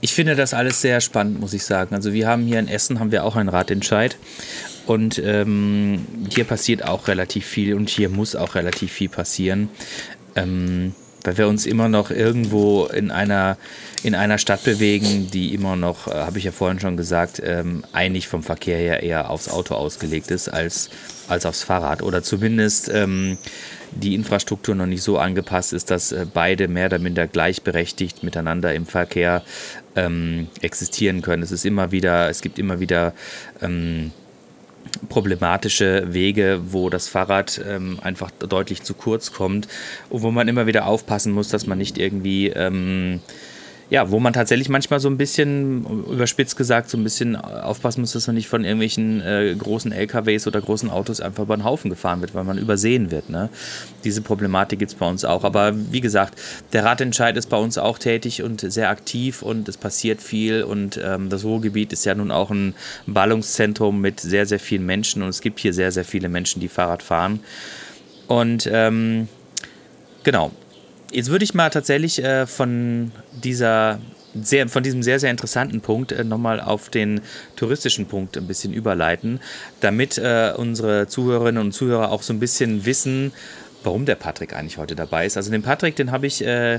[0.00, 1.94] ich finde das alles sehr spannend, muss ich sagen.
[1.94, 4.16] Also wir haben hier in Essen haben wir auch einen Ratentscheid
[4.86, 9.68] und ähm, hier passiert auch relativ viel und hier muss auch relativ viel passieren
[10.34, 13.58] ähm, weil wir uns immer noch irgendwo in einer,
[14.02, 17.84] in einer Stadt bewegen, die immer noch, äh, habe ich ja vorhin schon gesagt, ähm,
[17.92, 20.88] eigentlich vom Verkehr her eher aufs Auto ausgelegt ist als,
[21.28, 22.02] als aufs Fahrrad.
[22.02, 23.36] Oder zumindest ähm,
[23.92, 28.74] die Infrastruktur noch nicht so angepasst ist, dass äh, beide mehr oder minder gleichberechtigt miteinander
[28.74, 29.42] im Verkehr
[29.96, 31.42] ähm, existieren können.
[31.42, 33.12] Es ist immer wieder, es gibt immer wieder
[33.60, 34.12] ähm,
[35.08, 39.68] problematische Wege, wo das Fahrrad ähm, einfach deutlich zu kurz kommt
[40.08, 43.20] und wo man immer wieder aufpassen muss, dass man nicht irgendwie ähm,
[43.90, 48.12] ja, wo man tatsächlich manchmal so ein bisschen, überspitzt gesagt, so ein bisschen aufpassen muss,
[48.12, 51.90] dass man nicht von irgendwelchen äh, großen LKWs oder großen Autos einfach über den Haufen
[51.90, 53.28] gefahren wird, weil man übersehen wird.
[53.30, 53.48] Ne?
[54.04, 55.42] Diese Problematik gibt es bei uns auch.
[55.42, 56.40] Aber wie gesagt,
[56.72, 60.62] der Ratentscheid ist bei uns auch tätig und sehr aktiv und es passiert viel.
[60.62, 62.74] Und ähm, das Ruhrgebiet ist ja nun auch ein
[63.08, 66.68] Ballungszentrum mit sehr, sehr vielen Menschen und es gibt hier sehr, sehr viele Menschen, die
[66.68, 67.40] Fahrrad fahren.
[68.28, 69.26] Und ähm,
[70.22, 70.52] genau,
[71.10, 73.98] Jetzt würde ich mal tatsächlich äh, von dieser
[74.34, 77.20] sehr, von diesem sehr, sehr interessanten Punkt äh, nochmal auf den
[77.56, 79.40] touristischen Punkt ein bisschen überleiten,
[79.80, 83.32] damit äh, unsere Zuhörerinnen und Zuhörer auch so ein bisschen wissen,
[83.82, 85.36] warum der Patrick eigentlich heute dabei ist.
[85.36, 86.78] Also den Patrick, den habe ich äh,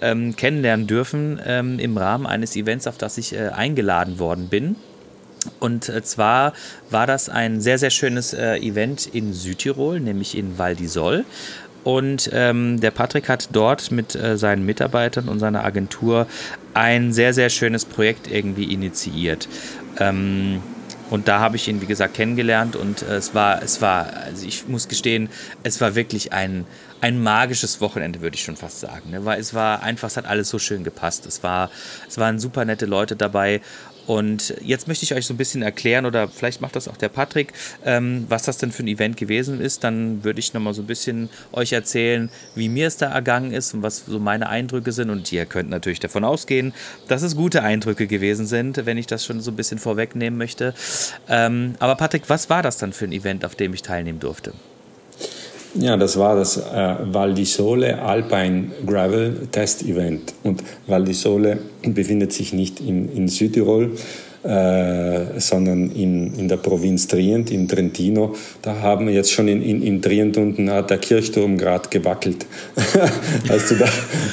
[0.00, 4.76] ähm, kennenlernen dürfen ähm, im Rahmen eines Events, auf das ich äh, eingeladen worden bin.
[5.58, 6.52] Und äh, zwar
[6.90, 11.24] war das ein sehr, sehr schönes äh, Event in Südtirol, nämlich in Val di Sol.
[11.84, 16.26] Und ähm, der Patrick hat dort mit äh, seinen Mitarbeitern und seiner Agentur
[16.74, 19.48] ein sehr, sehr schönes Projekt irgendwie initiiert.
[19.98, 20.62] Ähm,
[21.10, 24.46] und da habe ich ihn, wie gesagt, kennengelernt und äh, es war, es war, also
[24.46, 25.28] ich muss gestehen,
[25.64, 26.66] es war wirklich ein,
[27.00, 29.10] ein magisches Wochenende, würde ich schon fast sagen.
[29.10, 29.24] Ne?
[29.24, 31.26] Weil es war einfach, es hat alles so schön gepasst.
[31.26, 31.70] Es, war,
[32.08, 33.60] es waren super nette Leute dabei
[34.06, 37.08] und jetzt möchte ich euch so ein bisschen erklären, oder vielleicht macht das auch der
[37.08, 37.52] Patrick,
[37.84, 39.84] ähm, was das denn für ein Event gewesen ist.
[39.84, 43.74] Dann würde ich nochmal so ein bisschen euch erzählen, wie mir es da ergangen ist
[43.74, 45.10] und was so meine Eindrücke sind.
[45.10, 46.72] Und ihr könnt natürlich davon ausgehen,
[47.08, 50.74] dass es gute Eindrücke gewesen sind, wenn ich das schon so ein bisschen vorwegnehmen möchte.
[51.28, 54.52] Ähm, aber Patrick, was war das dann für ein Event, auf dem ich teilnehmen durfte?
[55.74, 60.34] Ja, das war das äh, Val di Sole Alpine Gravel Test Event.
[60.42, 63.92] Und Val di Sole befindet sich nicht in, in Südtirol,
[64.42, 68.34] äh, sondern in, in der Provinz Trient, im Trentino.
[68.62, 72.46] Da haben wir jetzt schon in, in, in Trient unten hat der Kirchturm gerade gewackelt,
[73.48, 73.86] als, du da,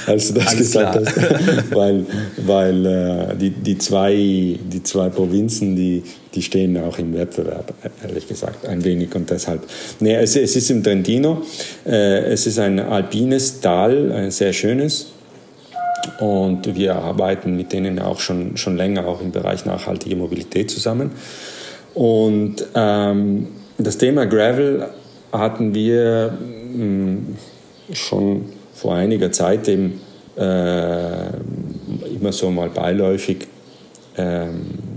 [0.05, 1.05] als du das Alles gesagt klar.
[1.05, 1.71] hast.
[1.75, 2.05] weil
[2.45, 8.27] weil äh, die, die, zwei, die zwei Provinzen, die, die stehen auch im Wettbewerb, ehrlich
[8.27, 9.13] gesagt, ein wenig.
[9.15, 9.61] Und deshalb,
[9.99, 11.41] nee, es, es ist im Trentino,
[11.85, 15.07] äh, es ist ein alpines Tal, ein sehr schönes
[16.19, 21.11] und wir arbeiten mit denen auch schon, schon länger auch im Bereich nachhaltige Mobilität zusammen.
[21.93, 24.89] Und ähm, das Thema Gravel
[25.31, 27.35] hatten wir mh, hm,
[27.91, 30.01] schon vor einiger Zeit eben
[30.37, 31.27] äh,
[32.15, 33.47] immer so mal beiläufig
[34.17, 34.87] ähm,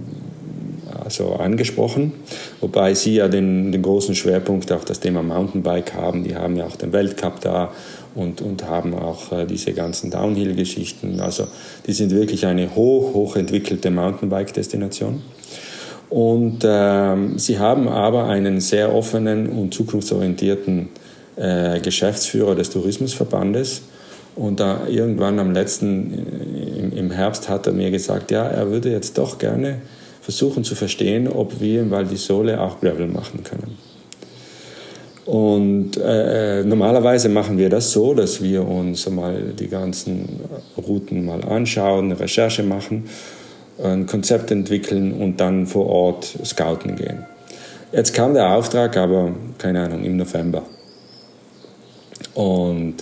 [1.02, 2.12] also angesprochen,
[2.60, 6.24] wobei sie ja den, den großen Schwerpunkt auf das Thema Mountainbike haben.
[6.24, 7.72] Die haben ja auch den Weltcup da
[8.14, 11.20] und, und haben auch äh, diese ganzen Downhill-Geschichten.
[11.20, 11.46] Also
[11.86, 15.22] die sind wirklich eine hoch, hoch entwickelte Mountainbike-Destination.
[16.08, 20.88] Und ähm, sie haben aber einen sehr offenen und zukunftsorientierten
[21.36, 23.82] äh, Geschäftsführer des Tourismusverbandes.
[24.34, 26.12] Und da irgendwann am letzten,
[26.76, 29.78] im, im Herbst hat er mir gesagt, ja, er würde jetzt doch gerne
[30.20, 33.89] versuchen zu verstehen, ob wir in Val di Sole auch Gravel machen können.
[35.30, 40.40] Und äh, normalerweise machen wir das so, dass wir uns mal die ganzen
[40.76, 43.08] Routen mal anschauen, eine Recherche machen,
[43.80, 47.26] ein Konzept entwickeln und dann vor Ort scouten gehen.
[47.92, 50.64] Jetzt kam der Auftrag aber, keine Ahnung, im November.
[52.34, 52.96] Und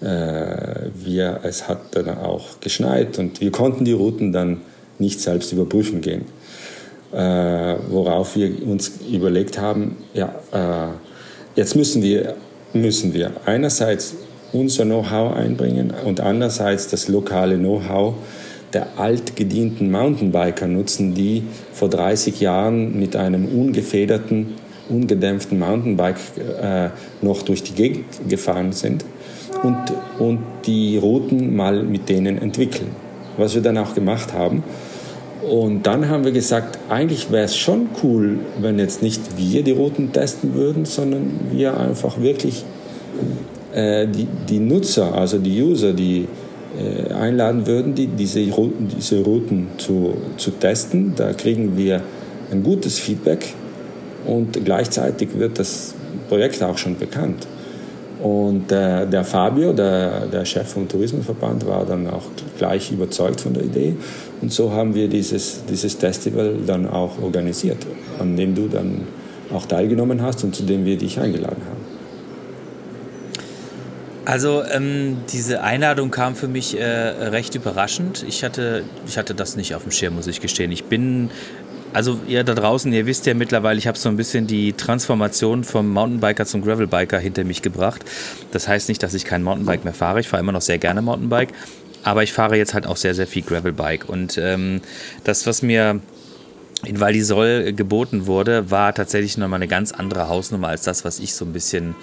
[0.00, 4.62] äh, wir, es hat dann auch geschneit und wir konnten die Routen dann
[4.98, 6.24] nicht selbst überprüfen gehen.
[7.12, 10.94] Äh, worauf wir uns überlegt haben, ja, äh,
[11.56, 12.34] Jetzt müssen wir,
[12.72, 14.14] müssen wir einerseits
[14.52, 18.14] unser Know-how einbringen und andererseits das lokale Know-how
[18.72, 24.54] der altgedienten Mountainbiker nutzen, die vor 30 Jahren mit einem ungefederten,
[24.88, 26.16] ungedämpften Mountainbike
[26.60, 26.88] äh,
[27.22, 29.04] noch durch die Gegend gefahren sind
[29.62, 29.78] und,
[30.18, 32.88] und die Routen mal mit denen entwickeln.
[33.36, 34.64] Was wir dann auch gemacht haben.
[35.48, 39.72] Und dann haben wir gesagt, eigentlich wäre es schon cool, wenn jetzt nicht wir die
[39.72, 42.64] Routen testen würden, sondern wir einfach wirklich
[43.74, 46.26] äh, die, die Nutzer, also die User, die
[46.78, 51.12] äh, einladen würden, die, diese, Routen, diese Routen zu, zu testen.
[51.14, 52.00] Da kriegen wir
[52.50, 53.54] ein gutes Feedback
[54.26, 55.94] und gleichzeitig wird das
[56.28, 57.46] Projekt auch schon bekannt.
[58.24, 62.22] Und äh, der Fabio, der, der Chef vom Tourismusverband, war dann auch
[62.56, 63.96] gleich überzeugt von der Idee.
[64.40, 67.86] Und so haben wir dieses, dieses Festival dann auch organisiert,
[68.18, 69.02] an dem du dann
[69.52, 71.84] auch teilgenommen hast und zu dem wir dich eingeladen haben.
[74.24, 78.24] Also ähm, diese Einladung kam für mich äh, recht überraschend.
[78.26, 80.72] Ich hatte, ich hatte das nicht auf dem Schirm, muss ich gestehen.
[80.72, 81.28] Ich bin
[81.94, 85.62] also ihr da draußen, ihr wisst ja mittlerweile, ich habe so ein bisschen die Transformation
[85.62, 88.04] vom Mountainbiker zum Gravelbiker hinter mich gebracht.
[88.50, 90.20] Das heißt nicht, dass ich kein Mountainbike mehr fahre.
[90.20, 91.50] Ich fahre immer noch sehr gerne Mountainbike.
[92.02, 94.08] Aber ich fahre jetzt halt auch sehr, sehr viel Gravelbike.
[94.08, 94.82] Und ähm,
[95.22, 96.00] das, was mir
[96.84, 101.20] in Val d'Isol geboten wurde, war tatsächlich nochmal eine ganz andere Hausnummer als das, was
[101.20, 101.94] ich so ein bisschen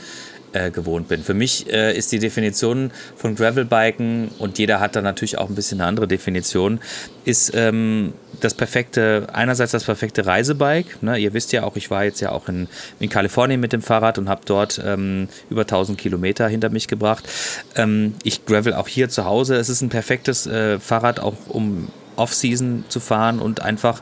[0.54, 1.22] äh, gewohnt bin.
[1.22, 5.56] Für mich äh, ist die Definition von Gravelbiken, und jeder hat da natürlich auch ein
[5.56, 6.80] bisschen eine andere Definition,
[7.26, 10.98] ist ähm, das perfekte, einerseits das perfekte Reisebike.
[11.02, 11.18] Ne?
[11.18, 12.68] Ihr wisst ja auch, ich war jetzt ja auch in,
[13.00, 17.28] in Kalifornien mit dem Fahrrad und habe dort ähm, über 1000 Kilometer hinter mich gebracht.
[17.76, 19.56] Ähm, ich gravel auch hier zu Hause.
[19.56, 24.02] Es ist ein perfektes äh, Fahrrad, auch um Off-Season zu fahren und einfach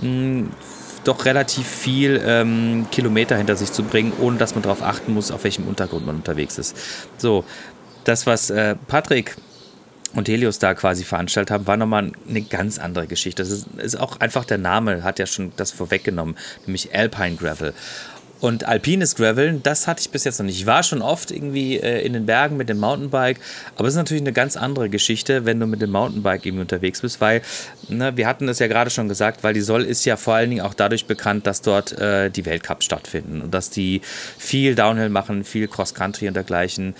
[0.00, 0.48] mh,
[1.04, 5.30] doch relativ viel ähm, Kilometer hinter sich zu bringen, ohne dass man darauf achten muss,
[5.30, 6.76] auf welchem Untergrund man unterwegs ist.
[7.18, 7.44] So,
[8.04, 9.36] das, was äh, Patrick
[10.14, 13.42] und Helios da quasi veranstaltet haben, war nochmal eine ganz andere Geschichte.
[13.42, 17.74] Das ist, ist, auch einfach der Name, hat ja schon das vorweggenommen, nämlich Alpine Gravel.
[18.38, 20.58] Und alpines Graveln, das hatte ich bis jetzt noch nicht.
[20.58, 23.40] Ich war schon oft irgendwie äh, in den Bergen mit dem Mountainbike,
[23.76, 27.00] aber es ist natürlich eine ganz andere Geschichte, wenn du mit dem Mountainbike irgendwie unterwegs
[27.00, 27.40] bist, weil
[27.88, 30.50] ne, wir hatten es ja gerade schon gesagt, weil die Soll ist ja vor allen
[30.50, 34.02] Dingen auch dadurch bekannt, dass dort äh, die Weltcups stattfinden und dass die
[34.36, 36.94] viel Downhill machen, viel Cross-Country und dergleichen.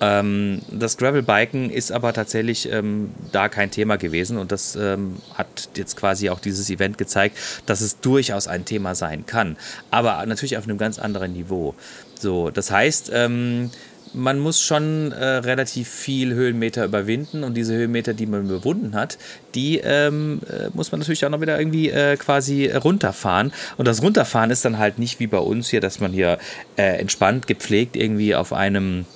[0.00, 5.68] Ähm, das Gravelbiken ist aber tatsächlich ähm, da kein Thema gewesen und das ähm, hat
[5.76, 7.36] jetzt quasi auch dieses Event gezeigt,
[7.66, 9.56] dass es durchaus ein Thema sein kann,
[9.90, 11.74] aber natürlich auf einem ganz anderen Niveau.
[12.18, 13.70] So, das heißt, ähm,
[14.12, 19.18] man muss schon äh, relativ viel Höhenmeter überwinden und diese Höhenmeter, die man überwunden hat,
[19.54, 23.52] die ähm, äh, muss man natürlich auch noch wieder irgendwie äh, quasi runterfahren.
[23.76, 26.38] Und das Runterfahren ist dann halt nicht wie bei uns hier, dass man hier
[26.76, 29.06] äh, entspannt, gepflegt irgendwie auf einem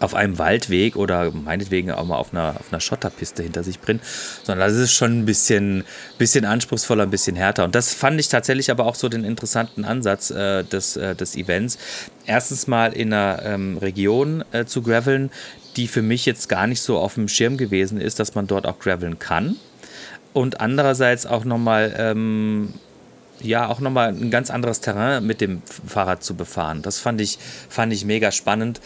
[0.00, 4.02] auf einem Waldweg oder meinetwegen auch mal auf einer, auf einer Schotterpiste hinter sich bringt,
[4.44, 5.84] sondern das ist schon ein bisschen,
[6.18, 7.64] bisschen anspruchsvoller, ein bisschen härter.
[7.64, 11.36] Und das fand ich tatsächlich aber auch so den interessanten Ansatz äh, des, äh, des
[11.36, 11.78] Events.
[12.26, 15.30] Erstens mal in einer ähm, Region äh, zu graveln,
[15.76, 18.66] die für mich jetzt gar nicht so auf dem Schirm gewesen ist, dass man dort
[18.66, 19.56] auch graveln kann.
[20.32, 22.74] Und andererseits auch nochmal ähm,
[23.40, 26.82] ja auch nochmal ein ganz anderes Terrain mit dem Fahrrad zu befahren.
[26.82, 28.80] Das fand ich, fand ich mega spannend.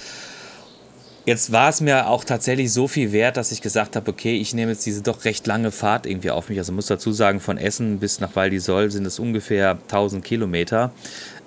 [1.25, 4.55] Jetzt war es mir auch tatsächlich so viel wert, dass ich gesagt habe, okay, ich
[4.55, 6.59] nehme jetzt diese doch recht lange Fahrt irgendwie auf mich.
[6.59, 10.91] Also muss dazu sagen, von Essen bis nach Val d'Isol sind es ungefähr 1000 Kilometer.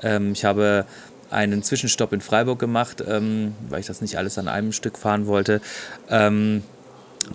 [0.02, 0.86] Ähm, ich habe
[1.30, 5.28] einen Zwischenstopp in Freiburg gemacht, ähm, weil ich das nicht alles an einem Stück fahren
[5.28, 5.60] wollte.
[6.10, 6.64] Ähm,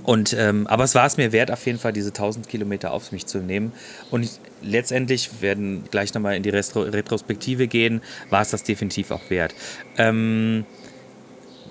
[0.04, 3.12] und, ähm, aber es war es mir wert, auf jeden Fall diese 1000 Kilometer auf
[3.12, 3.72] mich zu nehmen.
[4.10, 4.30] Und ich,
[4.62, 9.54] letztendlich werden gleich nochmal in die Retro Retrospektive gehen, war es das definitiv auch wert.
[9.98, 10.64] Ähm,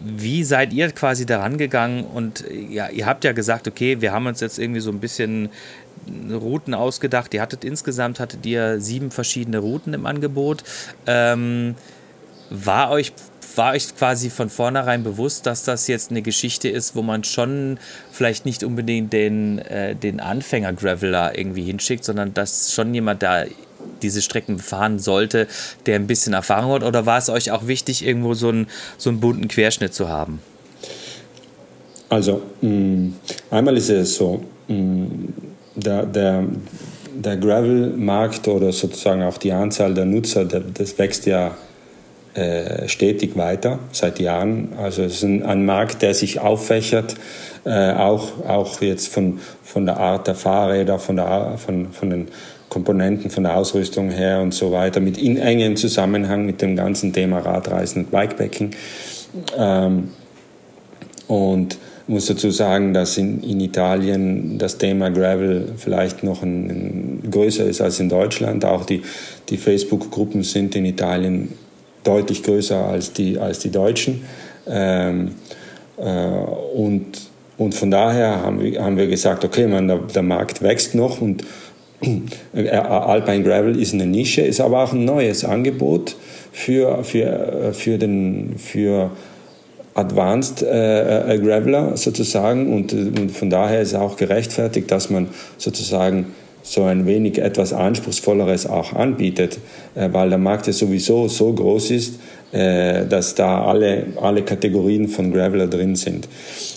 [0.03, 2.03] wie seid ihr quasi daran gegangen?
[2.05, 5.49] Und ja, ihr habt ja gesagt, okay, wir haben uns jetzt irgendwie so ein bisschen
[6.31, 7.33] Routen ausgedacht.
[7.33, 10.63] Ihr hattet insgesamt hattet ihr sieben verschiedene Routen im Angebot.
[11.05, 11.75] Ähm,
[12.49, 13.13] war euch
[13.55, 17.79] war euch quasi von vornherein bewusst, dass das jetzt eine Geschichte ist, wo man schon
[18.11, 23.45] vielleicht nicht unbedingt den, äh, den Anfänger-Graveler irgendwie hinschickt, sondern dass schon jemand da
[24.01, 25.47] diese Strecken fahren sollte,
[25.85, 26.83] der ein bisschen Erfahrung hat?
[26.83, 28.67] Oder war es euch auch wichtig, irgendwo so einen,
[28.97, 30.39] so einen bunten Querschnitt zu haben?
[32.09, 33.15] Also, mh, mm,
[33.51, 35.33] einmal ist es so, mh, mm,
[35.75, 36.45] der, der,
[37.13, 41.55] der Gravel-Markt oder sozusagen auch die Anzahl der Nutzer, der, das wächst ja
[42.33, 44.69] äh, stetig weiter seit Jahren.
[44.77, 47.15] Also es ist ein, ein Markt, der sich auffächert,
[47.65, 52.27] äh, auch, auch jetzt von, von der Art der Fahrräder, von, der, von, von den
[52.69, 57.11] Komponenten, von der Ausrüstung her und so weiter, mit in engem Zusammenhang mit dem ganzen
[57.11, 58.71] Thema Radreisen und Bikepacking.
[59.57, 60.09] Ähm,
[61.27, 61.77] und
[62.09, 67.65] muss dazu sagen, dass in, in Italien das Thema Gravel vielleicht noch ein, ein größer
[67.65, 68.65] ist als in Deutschland.
[68.65, 69.03] Auch die,
[69.49, 71.53] die Facebook-Gruppen sind in Italien
[72.03, 74.23] deutlich größer als die, als die deutschen.
[74.67, 75.35] Ähm,
[75.97, 76.01] äh,
[76.75, 77.05] und,
[77.59, 81.21] und von daher haben wir, haben wir gesagt, okay, man, der, der Markt wächst noch
[81.21, 81.43] und
[82.53, 86.15] Alpine Gravel ist eine Nische, ist aber auch ein neues Angebot
[86.51, 89.11] für, für, für, den, für
[89.99, 95.27] Advanced äh, äh, Graveler sozusagen und, und, von daher ist auch gerechtfertigt, dass man
[95.57, 96.27] sozusagen
[96.61, 99.59] so ein wenig etwas anspruchsvolleres auch anbietet,
[99.95, 102.19] äh, weil der Markt ja sowieso so groß ist,
[102.51, 106.27] äh, dass da alle, alle Kategorien von Graveler drin sind.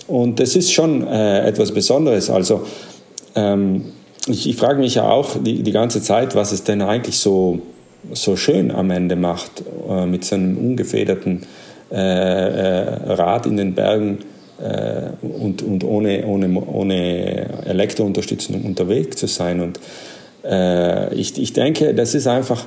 [0.08, 2.30] Und das ist schon äh, etwas Besonderes.
[2.30, 2.66] Also
[3.34, 3.84] ähm,
[4.28, 7.60] ich, ich frage mich ja auch die, die ganze Zeit, was es denn eigentlich so,
[8.12, 11.42] so schön am Ende macht äh, mit so einem ungefederten
[11.90, 14.18] äh, äh, Rad in den Bergen
[14.60, 19.60] äh, und, und ohne, ohne, ohne Elektrounterstützung unterwegs zu sein.
[19.60, 19.80] Und
[20.44, 22.64] äh, ich, ich denke, das ist einfach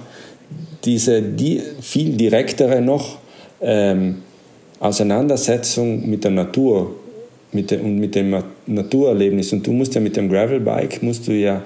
[0.84, 3.18] diese die, viel direktere noch
[3.62, 4.22] ähm,
[4.80, 6.96] Auseinandersetzung mit der Natur
[7.52, 8.36] mit de, und mit dem
[8.66, 9.54] Naturerlebnis.
[9.54, 11.62] Und du musst ja mit dem Gravelbike, musst du ja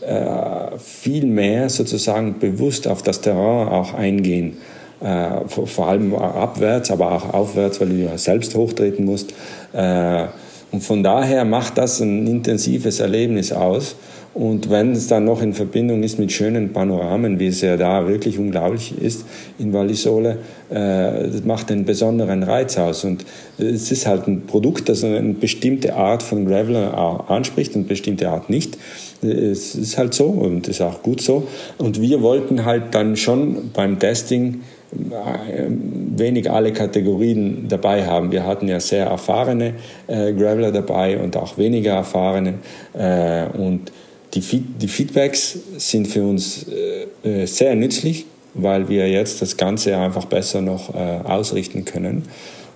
[0.00, 4.56] äh, viel mehr sozusagen bewusst auf das Terrain auch eingehen.
[5.00, 9.32] Äh, vor, vor, allem abwärts, aber auch aufwärts, weil du ja selbst hochtreten musst.
[9.72, 10.26] Äh,
[10.72, 13.96] und von daher macht das ein intensives Erlebnis aus.
[14.40, 18.08] Und wenn es dann noch in Verbindung ist mit schönen Panoramen, wie es ja da
[18.08, 19.26] wirklich unglaublich ist
[19.58, 20.38] in Vallisole,
[20.70, 23.04] äh, das macht einen besonderen Reiz aus.
[23.04, 23.26] Und
[23.58, 28.30] es ist halt ein Produkt, das eine bestimmte Art von Graveler anspricht und eine bestimmte
[28.30, 28.78] Art nicht.
[29.20, 31.46] Es ist halt so und ist auch gut so.
[31.76, 38.32] Und wir wollten halt dann schon beim Testing wenig alle Kategorien dabei haben.
[38.32, 39.74] Wir hatten ja sehr erfahrene
[40.06, 42.54] äh, Graveler dabei und auch weniger erfahrene.
[42.94, 43.92] Äh, und
[44.34, 49.96] die, die, Feedbacks sind für uns äh, äh, sehr nützlich, weil wir jetzt das Ganze
[49.96, 52.24] einfach besser noch äh, ausrichten können.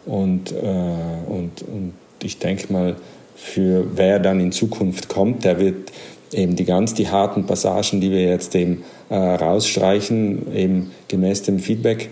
[0.07, 2.97] Und, äh, und, und ich denke mal,
[3.37, 5.93] für wer dann in Zukunft kommt, der wird
[6.33, 11.59] eben die ganz die harten Passagen, die wir jetzt eben äh, rausstreichen, eben gemäß dem
[11.59, 12.11] Feedback.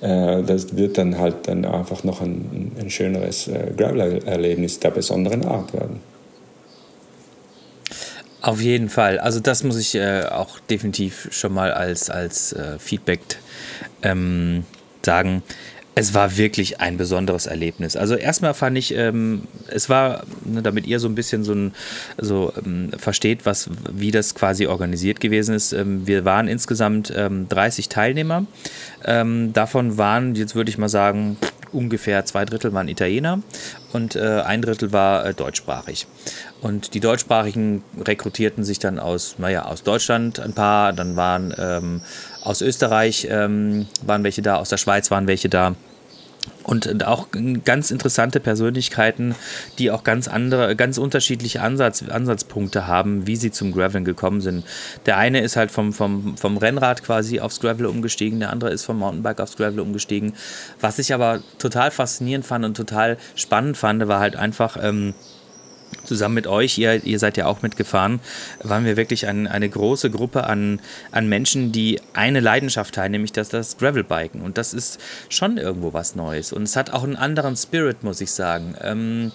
[0.00, 5.44] Äh, das wird dann halt dann einfach noch ein, ein schöneres äh, Gravel-Erlebnis der besonderen
[5.44, 6.00] Art werden.
[8.46, 9.18] Auf jeden Fall.
[9.18, 13.20] Also das muss ich äh, auch definitiv schon mal als, als äh, Feedback
[14.02, 14.64] ähm,
[15.04, 15.42] sagen
[15.98, 17.96] es war wirklich ein besonderes Erlebnis.
[17.96, 21.72] Also erstmal fand ich, ähm, es war, ne, damit ihr so ein bisschen so, ein,
[22.18, 25.72] so ähm, versteht, was, wie das quasi organisiert gewesen ist.
[25.72, 27.16] Ähm, wir waren insgesamt 30
[27.86, 28.44] ähm, Teilnehmer.
[29.06, 31.38] Ähm, davon waren, jetzt würde ich mal sagen,
[31.72, 33.40] ungefähr zwei Drittel waren Italiener
[33.94, 36.06] und äh, ein Drittel war äh, deutschsprachig.
[36.62, 42.00] Und die Deutschsprachigen rekrutierten sich dann aus, naja, aus Deutschland ein paar, dann waren ähm,
[42.42, 45.74] aus Österreich ähm, waren welche da, aus der Schweiz waren welche da.
[46.62, 47.28] Und auch
[47.64, 49.36] ganz interessante Persönlichkeiten,
[49.78, 54.64] die auch ganz andere, ganz unterschiedliche Ansatz, Ansatzpunkte haben, wie sie zum Graveln gekommen sind.
[55.06, 58.84] Der eine ist halt vom, vom, vom Rennrad quasi aufs Gravel umgestiegen, der andere ist
[58.84, 60.34] vom Mountainbike aufs Gravel umgestiegen.
[60.80, 65.14] Was ich aber total faszinierend fand und total spannend fand, war halt einfach, ähm,
[66.06, 68.20] zusammen mit euch, ihr, ihr seid ja auch mitgefahren,
[68.62, 70.80] waren wir wirklich ein, eine große Gruppe an,
[71.10, 74.40] an Menschen, die eine Leidenschaft teilen, nämlich das, das Gravelbiken.
[74.42, 76.52] Und das ist schon irgendwo was Neues.
[76.52, 78.74] Und es hat auch einen anderen Spirit, muss ich sagen.
[78.80, 79.32] Ähm,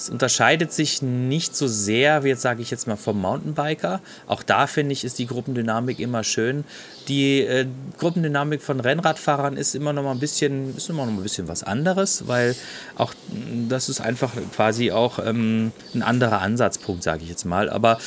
[0.00, 4.00] es unterscheidet sich nicht so sehr, wie jetzt sage ich jetzt mal vom Mountainbiker.
[4.26, 6.64] Auch da finde ich, ist die Gruppendynamik immer schön.
[7.08, 7.66] Die äh,
[7.98, 11.62] Gruppendynamik von Rennradfahrern ist immer noch mal ein bisschen, ist immer noch ein bisschen was
[11.62, 12.56] anderes, weil
[12.96, 13.12] auch
[13.68, 17.68] das ist einfach quasi auch ähm, ein anderer Ansatzpunkt, sage ich jetzt mal.
[17.68, 17.98] Aber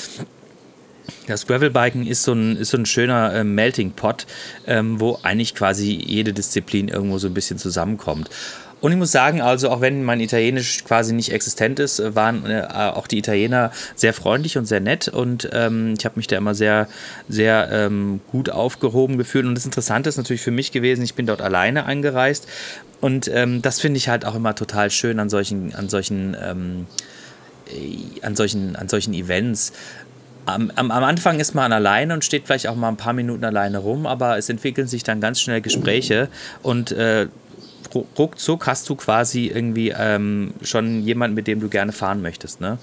[1.28, 4.26] Das Gravelbiken ist so ein, ist so ein schöner äh, Melting Pot,
[4.68, 8.30] ähm, wo eigentlich quasi jede Disziplin irgendwo so ein bisschen zusammenkommt.
[8.84, 12.46] Und ich muss sagen, also auch wenn mein Italienisch quasi nicht existent ist, äh, waren
[12.46, 16.36] äh, auch die Italiener sehr freundlich und sehr nett und ähm, ich habe mich da
[16.36, 16.90] immer sehr,
[17.30, 19.46] sehr ähm, gut aufgehoben gefühlt.
[19.46, 22.46] Und das Interessante ist natürlich für mich gewesen, ich bin dort alleine angereist
[23.00, 26.88] und ähm, das finde ich halt auch immer total schön an solchen, an solchen, ähm,
[27.68, 29.72] äh, an solchen, an solchen Events.
[30.46, 33.46] Am, am, am, Anfang ist man alleine und steht vielleicht auch mal ein paar Minuten
[33.46, 36.28] alleine rum, aber es entwickeln sich dann ganz schnell Gespräche
[36.64, 37.28] und äh,
[37.96, 42.62] ruckzuck hast du quasi irgendwie ähm, schon jemanden, mit dem du gerne fahren möchtest.
[42.62, 42.78] Ne?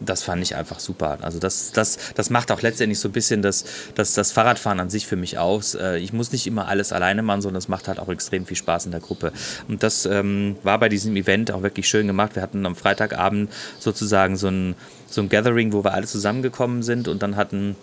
[0.00, 1.18] Das fand ich einfach super.
[1.22, 4.90] Also das, das, das macht auch letztendlich so ein bisschen das, das, das Fahrradfahren an
[4.90, 5.74] sich für mich aus.
[5.74, 8.56] Äh, ich muss nicht immer alles alleine machen, sondern es macht halt auch extrem viel
[8.56, 9.32] Spaß in der Gruppe.
[9.68, 12.34] Und das ähm, war bei diesem Event auch wirklich schön gemacht.
[12.34, 14.74] Wir hatten am Freitagabend sozusagen so ein,
[15.08, 17.76] so ein Gathering, wo wir alle zusammengekommen sind und dann hatten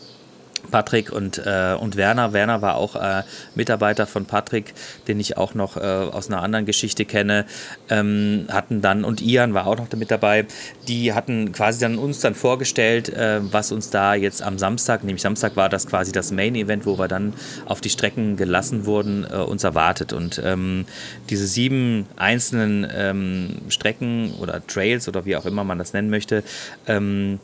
[0.69, 2.33] Patrick und, äh, und Werner.
[2.33, 3.23] Werner war auch äh,
[3.55, 4.73] Mitarbeiter von Patrick,
[5.07, 7.45] den ich auch noch äh, aus einer anderen Geschichte kenne.
[7.89, 10.45] Ähm, hatten dann, und Ian war auch noch mit dabei,
[10.87, 15.21] die hatten quasi dann uns dann vorgestellt, äh, was uns da jetzt am Samstag, nämlich
[15.21, 17.33] Samstag war das quasi das Main-Event, wo wir dann
[17.65, 20.13] auf die Strecken gelassen wurden, äh, uns erwartet.
[20.13, 20.85] Und ähm,
[21.29, 26.43] diese sieben einzelnen ähm, Strecken oder Trails oder wie auch immer man das nennen möchte,
[26.87, 27.39] ähm,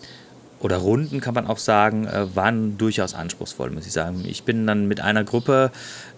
[0.59, 4.23] oder Runden kann man auch sagen, äh, waren durchaus anspruchsvoll, muss ich sagen.
[4.27, 5.71] Ich bin dann mit einer Gruppe,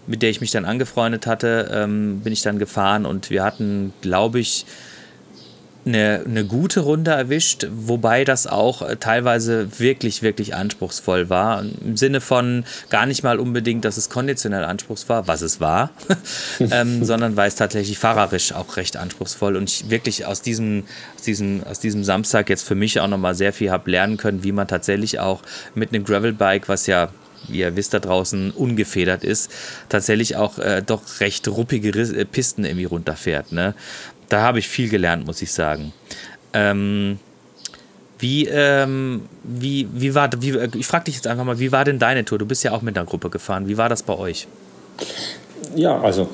[0.06, 3.92] mit der ich mich dann angefreundet hatte, ähm, bin ich dann gefahren und wir hatten,
[4.00, 4.66] glaube ich,
[5.94, 11.62] eine, eine gute Runde erwischt, wobei das auch äh, teilweise wirklich, wirklich anspruchsvoll war.
[11.84, 15.90] Im Sinne von gar nicht mal unbedingt, dass es konditionell anspruchsvoll war, was es war,
[16.60, 20.84] ähm, sondern weil es tatsächlich fahrerisch auch recht anspruchsvoll und ich wirklich aus diesem,
[21.16, 24.44] aus diesem, aus diesem Samstag jetzt für mich auch nochmal sehr viel habe lernen können,
[24.44, 25.42] wie man tatsächlich auch
[25.74, 27.10] mit einem Gravelbike, was ja
[27.48, 29.50] wie ihr wisst da draußen, ungefedert ist,
[29.88, 33.52] tatsächlich auch äh, doch recht ruppige äh, Pisten irgendwie runterfährt.
[33.52, 33.74] Ne?
[34.30, 35.92] Da habe ich viel gelernt, muss ich sagen.
[36.52, 37.18] Ähm,
[38.18, 41.98] wie, ähm, wie, wie war, wie, ich frage dich jetzt einfach mal, wie war denn
[41.98, 42.38] deine Tour?
[42.38, 43.66] Du bist ja auch mit einer Gruppe gefahren.
[43.68, 44.46] Wie war das bei euch?
[45.74, 46.28] Ja, also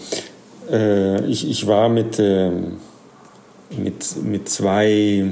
[0.71, 5.31] äh, ich, ich war mit, äh, mit, mit, zwei,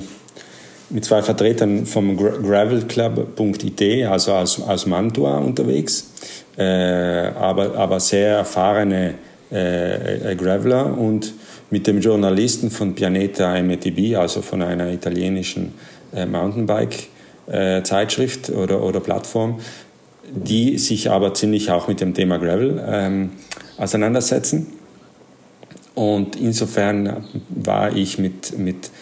[0.90, 6.12] mit zwei Vertretern vom Gravelclub.it, also aus, aus Mantua unterwegs,
[6.56, 9.14] äh, aber, aber sehr erfahrene
[9.50, 11.32] äh, Graveler und
[11.74, 15.74] mit dem Journalisten von Pianeta METB, also von einer italienischen
[16.14, 19.58] äh, Mountainbike-Zeitschrift äh, oder, oder Plattform,
[20.30, 23.32] die sich aber ziemlich auch mit dem Thema Gravel ähm,
[23.76, 24.68] auseinandersetzen.
[25.96, 28.92] Und insofern war ich mit, mit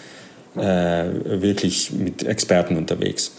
[0.56, 3.32] äh, wirklich mit Experten unterwegs.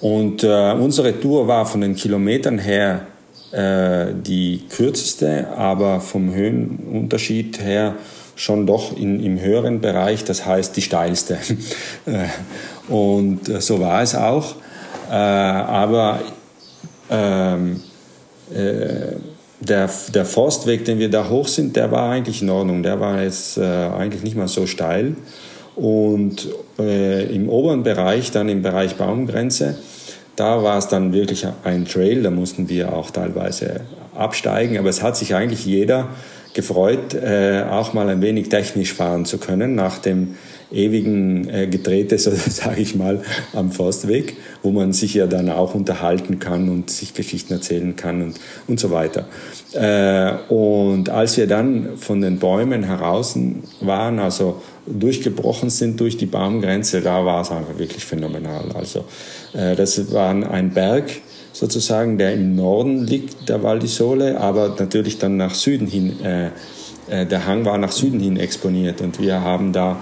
[0.00, 3.06] Und äh, unsere Tour war von den Kilometern her
[3.52, 7.94] äh, die kürzeste, aber vom Höhenunterschied her
[8.40, 11.38] schon doch in, im höheren Bereich, das heißt die steilste.
[12.06, 14.54] Äh, und äh, so war es auch.
[15.10, 16.20] Äh, aber
[17.10, 17.82] ähm,
[18.50, 22.82] der, der Forstweg, den wir da hoch sind, der war eigentlich in Ordnung.
[22.82, 25.14] Der war jetzt eigentlich nicht mal so steil.
[25.76, 29.76] Und im oberen Bereich, dann im Bereich Baumgrenze,
[30.34, 33.82] da war es dann wirklich ein Trail, da mussten wir auch teilweise
[34.16, 36.08] absteigen, aber es hat sich eigentlich jeder
[36.54, 40.34] gefreut, äh, auch mal ein wenig technisch fahren zu können nach dem
[40.72, 43.22] ewigen äh, Gedrehte, so sage ich mal,
[43.52, 48.22] am Forstweg, wo man sich ja dann auch unterhalten kann und sich Geschichten erzählen kann
[48.22, 49.26] und, und so weiter.
[49.72, 53.38] Äh, und als wir dann von den Bäumen heraus
[53.80, 58.64] waren, also durchgebrochen sind durch die Baumgrenze, da war es einfach wirklich phänomenal.
[58.74, 59.04] Also
[59.52, 61.10] äh, das war ein Berg,
[61.52, 66.20] sozusagen, der im Norden liegt, der Val di Sole, aber natürlich dann nach Süden hin,
[66.22, 66.50] äh,
[67.08, 69.96] äh, der Hang war nach Süden hin exponiert und wir haben da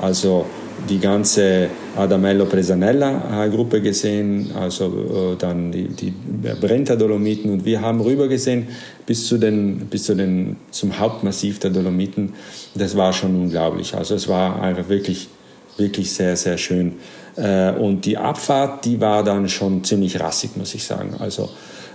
[0.00, 0.46] also
[0.88, 6.12] die ganze Adamello Presanella Gruppe gesehen, also äh, dann die, die
[6.60, 8.68] Brenta Dolomiten und wir haben rüber gesehen
[9.06, 12.34] bis zu den, bis zu den, zum Hauptmassiv der Dolomiten.
[12.74, 13.94] Das war schon unglaublich.
[13.94, 15.28] Also es war einfach wirklich,
[15.76, 16.94] wirklich sehr, sehr schön.
[17.36, 21.14] Äh, und die Abfahrt, die war dann schon ziemlich rassig, muss ich sagen.
[21.18, 21.48] Also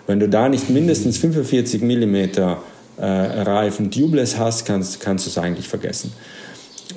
[0.08, 5.38] wenn du da nicht mindestens 45 mm äh, Reifen Tubeless hast, kannst, kannst du es
[5.38, 6.12] eigentlich vergessen.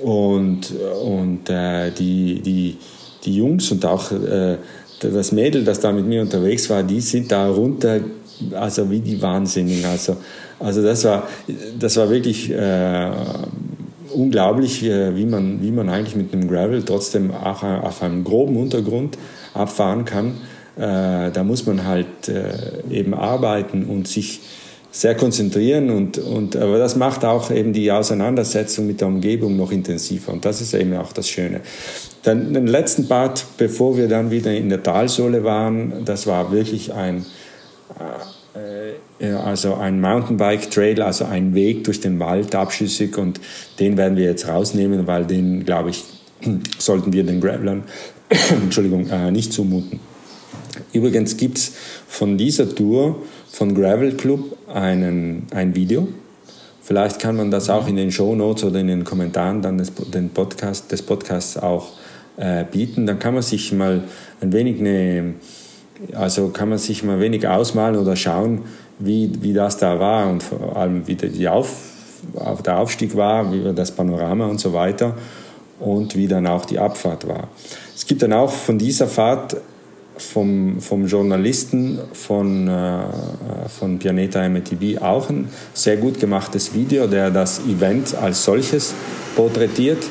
[0.00, 0.72] Und,
[1.04, 2.78] und äh, die, die,
[3.24, 4.56] die Jungs und auch äh,
[5.00, 8.00] das Mädel, das da mit mir unterwegs war, die sind da runter,
[8.52, 9.84] also wie die Wahnsinnigen.
[9.84, 10.16] Also,
[10.58, 11.28] also das, war,
[11.78, 13.10] das war wirklich äh,
[14.12, 18.56] unglaublich, äh, wie man, wie man eigentlich mit einem Gravel trotzdem auch auf einem groben
[18.56, 19.18] Untergrund
[19.54, 20.34] abfahren kann.
[20.76, 22.52] äh, da muss man halt äh,
[22.90, 24.40] eben arbeiten und sich
[24.92, 29.70] sehr konzentrieren und, und aber das macht auch eben die Auseinandersetzung mit der Umgebung noch
[29.70, 31.60] intensiver und das ist eben auch das Schöne.
[32.24, 36.92] Dann den letzten Part, bevor wir dann wieder in der Talsohle waren, das war wirklich
[36.92, 37.24] ein
[38.54, 38.92] äh,
[39.26, 43.40] also ein Mountainbike Trail, also ein Weg durch den Wald abschüssig und
[43.78, 46.04] den werden wir jetzt rausnehmen, weil den glaube ich
[46.78, 47.84] sollten wir den Gravelern
[48.62, 50.00] Entschuldigung äh, nicht zumuten.
[50.92, 51.72] Übrigens gibt es
[52.08, 56.08] von dieser Tour von Gravel Club einen, ein Video.
[56.82, 59.92] Vielleicht kann man das auch in den Show Notes oder in den Kommentaren dann des,
[59.94, 61.90] den Podcast, des Podcasts auch
[62.36, 63.06] äh, bieten.
[63.06, 64.04] Dann kann man sich mal
[64.40, 65.34] ein wenig eine,
[66.14, 68.62] also kann man sich mal wenig ausmalen oder schauen,
[69.00, 71.74] wie, wie das da war und vor allem wie die Auf,
[72.64, 75.14] der Aufstieg war, wie das Panorama und so weiter
[75.80, 77.48] und wie dann auch die Abfahrt war.
[77.96, 79.56] Es gibt dann auch von dieser Fahrt
[80.20, 83.00] vom, vom Journalisten von, äh,
[83.68, 88.94] von Pianeta MTV auch ein sehr gut gemachtes Video, der das Event als solches
[89.34, 90.04] porträtiert.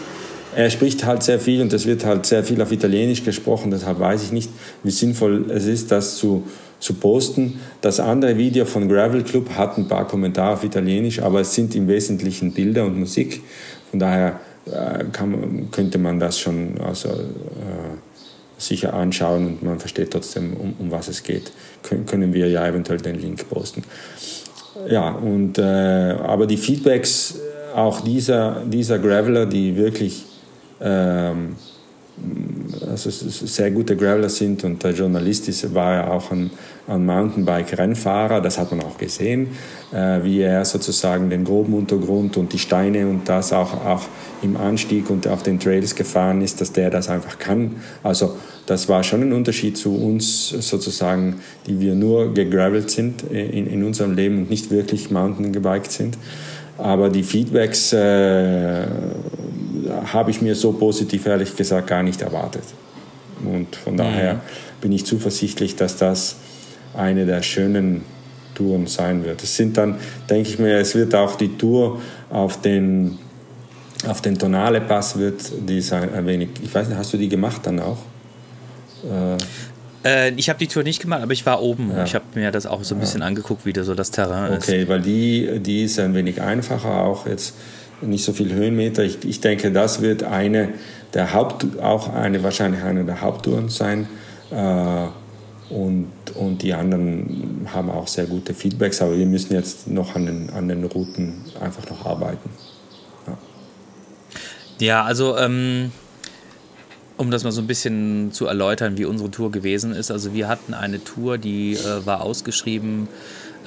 [0.56, 4.00] Er spricht halt sehr viel und es wird halt sehr viel auf Italienisch gesprochen, deshalb
[4.00, 4.50] weiß ich nicht,
[4.84, 6.44] wie sinnvoll es ist, das zu,
[6.80, 7.60] zu posten.
[7.82, 11.76] Das andere Video von Gravel Club hat ein paar Kommentare auf Italienisch, aber es sind
[11.76, 13.42] im Wesentlichen Bilder und Musik.
[13.92, 17.98] Von daher äh, kann, könnte man das schon also, äh,
[18.58, 21.52] sicher anschauen und man versteht trotzdem, um, um was es geht.
[21.84, 23.84] Können, können wir ja eventuell den Link posten.
[24.88, 27.36] Ja, und, äh, aber die Feedbacks
[27.76, 30.26] auch dieser, dieser Graveler, die wirklich
[30.82, 31.56] ähm,
[32.90, 36.52] also sehr gute Graveler sind und der Journalist ist, war ja auch ein
[36.98, 39.50] Mountainbike-Rennfahrer, das hat man auch gesehen,
[39.92, 44.04] äh, wie er sozusagen den groben Untergrund und die Steine und das auch, auch
[44.42, 47.78] im Anstieg und auf den Trails gefahren ist, dass der das einfach kann.
[48.04, 48.36] Also
[48.66, 53.84] das war schon ein Unterschied zu uns sozusagen, die wir nur gegravelt sind in, in
[53.84, 56.18] unserem Leben und nicht wirklich Mountainbiked sind.
[56.78, 58.86] Aber die Feedbacks äh,
[60.14, 62.64] habe ich mir so positiv ehrlich gesagt gar nicht erwartet.
[63.44, 64.40] Und von daher mhm.
[64.82, 66.36] bin ich zuversichtlich, dass das
[66.96, 68.04] eine der schönen
[68.56, 69.44] Touren sein wird.
[69.44, 69.96] Es sind dann,
[70.30, 73.18] denke ich mir, es wird auch die Tour auf den,
[74.08, 77.30] auf den Tonale Pass wird die sein ein wenig, ich weiß nicht, hast du die
[77.30, 77.98] gemacht dann auch?
[80.04, 81.92] Äh, ich habe die Tour nicht gemacht, aber ich war oben.
[81.96, 82.04] Ja.
[82.04, 83.28] Ich habe mir das auch so ein bisschen ja.
[83.28, 84.64] angeguckt, wie da so das Terrain okay, ist.
[84.64, 87.56] Okay, weil die, die ist ein wenig einfacher, auch jetzt
[88.02, 89.04] nicht so viel Höhenmeter.
[89.04, 90.70] Ich, ich denke, das wird eine
[91.14, 94.08] der Haupt, auch eine, wahrscheinlich eine der Haupttouren sein.
[94.52, 95.08] Äh,
[95.70, 100.26] und, und die anderen haben auch sehr gute Feedbacks, aber wir müssen jetzt noch an
[100.26, 102.50] den, an den Routen einfach noch arbeiten.
[103.28, 103.38] Ja,
[104.80, 105.92] ja also ähm,
[107.18, 110.10] um das mal so ein bisschen zu erläutern, wie unsere Tour gewesen ist.
[110.10, 113.08] Also wir hatten eine Tour, die äh, war ausgeschrieben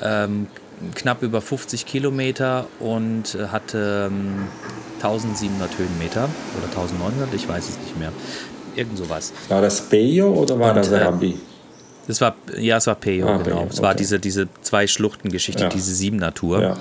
[0.02, 0.46] ähm,
[0.94, 4.48] knapp über 50 Kilometer und äh, hatte ähm,
[4.96, 6.28] 1700 Höhenmeter
[6.58, 8.12] oder 1900, ich weiß es nicht mehr.
[8.74, 9.32] Irgend sowas.
[9.48, 11.38] War das Peyo oder war und, das Arabi?
[12.06, 13.60] Das war, ja, es war Peyo, ah, genau.
[13.60, 15.68] Peyo, es war diese, diese zwei Schluchten-Geschichte, ja.
[15.68, 16.62] diese Siebener-Tour.
[16.62, 16.78] Ja.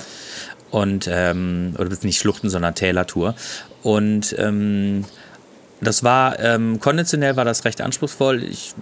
[0.71, 3.35] Und, ähm, oder nicht Schluchten, sondern Täler-Tour.
[3.83, 5.05] Und ähm,
[5.81, 8.43] das war ähm, konditionell war das recht anspruchsvoll.
[8.43, 8.75] Ich,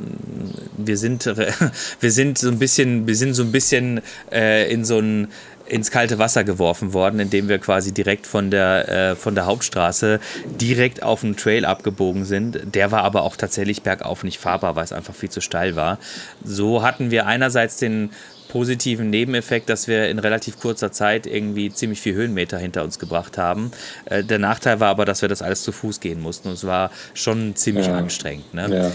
[0.77, 1.25] wir sind
[1.99, 5.29] wir sind so ein bisschen wir sind so ein bisschen äh, in so ein
[5.69, 10.19] ins kalte Wasser geworfen worden, indem wir quasi direkt von der, äh, von der Hauptstraße
[10.59, 12.59] direkt auf den Trail abgebogen sind.
[12.75, 15.99] Der war aber auch tatsächlich bergauf nicht fahrbar, weil es einfach viel zu steil war.
[16.43, 18.11] So hatten wir einerseits den
[18.49, 23.37] positiven Nebeneffekt, dass wir in relativ kurzer Zeit irgendwie ziemlich viel Höhenmeter hinter uns gebracht
[23.37, 23.71] haben.
[24.05, 26.65] Äh, der Nachteil war aber, dass wir das alles zu Fuß gehen mussten und es
[26.65, 27.95] war schon ziemlich ja.
[27.95, 28.53] anstrengend.
[28.53, 28.67] Ne?
[28.69, 28.91] Ja.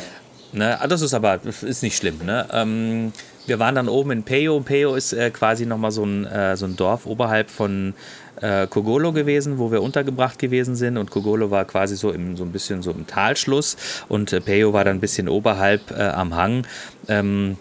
[0.55, 0.81] Ne?
[0.81, 2.21] Ah, das ist aber ist nicht schlimm.
[2.25, 2.47] Ne?
[2.53, 3.13] Ähm,
[3.47, 4.61] wir waren dann oben in Peyo.
[4.61, 7.95] Peyo ist äh, quasi nochmal so ein, äh, so ein Dorf oberhalb von
[8.41, 10.97] äh, Kogolo gewesen, wo wir untergebracht gewesen sind.
[10.97, 13.77] Und Kogolo war quasi so, im, so ein bisschen so im Talschluss
[14.09, 16.67] und äh, Peyo war dann ein bisschen oberhalb äh, am Hang.
[17.09, 17.57] Ähm,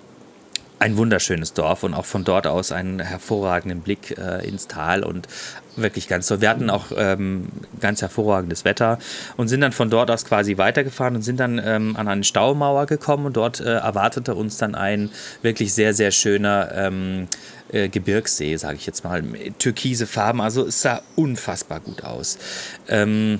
[0.84, 5.30] ein wunderschönes Dorf und auch von dort aus einen hervorragenden Blick äh, ins Tal und
[5.78, 6.42] wirklich ganz so.
[6.42, 7.48] Wir hatten auch ähm,
[7.80, 9.00] ganz hervorragendes Wetter
[9.38, 12.86] und sind dann von dort aus quasi weitergefahren und sind dann ähm, an eine Staumauer
[12.86, 15.10] gekommen und dort äh, erwartete uns dann ein
[15.42, 17.30] wirklich sehr, sehr schöner ähm,
[17.72, 19.24] äh, Gebirgssee, sage ich jetzt mal.
[19.60, 22.38] Türkise Farben, also es sah unfassbar gut aus.
[22.90, 23.40] Ähm,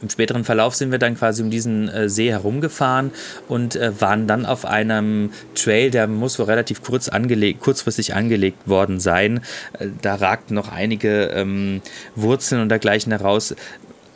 [0.00, 3.10] im späteren Verlauf sind wir dann quasi um diesen äh, See herumgefahren
[3.48, 8.68] und äh, waren dann auf einem Trail, der muss wohl relativ kurz angelegt, kurzfristig angelegt
[8.68, 9.40] worden sein.
[9.78, 11.80] Äh, da ragten noch einige ähm,
[12.14, 13.54] Wurzeln und dergleichen heraus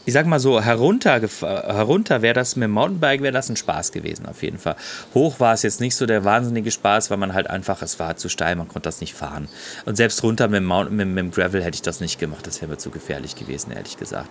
[0.05, 3.93] ich sag mal so, herunter, herunter wäre das mit dem Mountainbike wäre das ein Spaß
[3.93, 4.77] gewesen, auf jeden Fall.
[5.15, 8.17] Hoch war es jetzt nicht so der wahnsinnige Spaß, weil man halt einfach, es war
[8.17, 9.49] zu steil, man konnte das nicht fahren.
[9.85, 12.47] Und selbst runter mit dem, Mountain, mit, mit dem Gravel hätte ich das nicht gemacht,
[12.47, 14.29] das wäre mir zu gefährlich gewesen, ehrlich gesagt.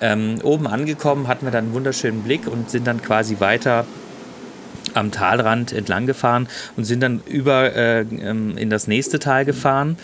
[0.00, 3.86] Ähm, oben angekommen hatten wir dann einen wunderschönen Blick und sind dann quasi weiter
[4.94, 9.96] am Talrand entlang gefahren und sind dann über äh, ähm, in das nächste Tal gefahren.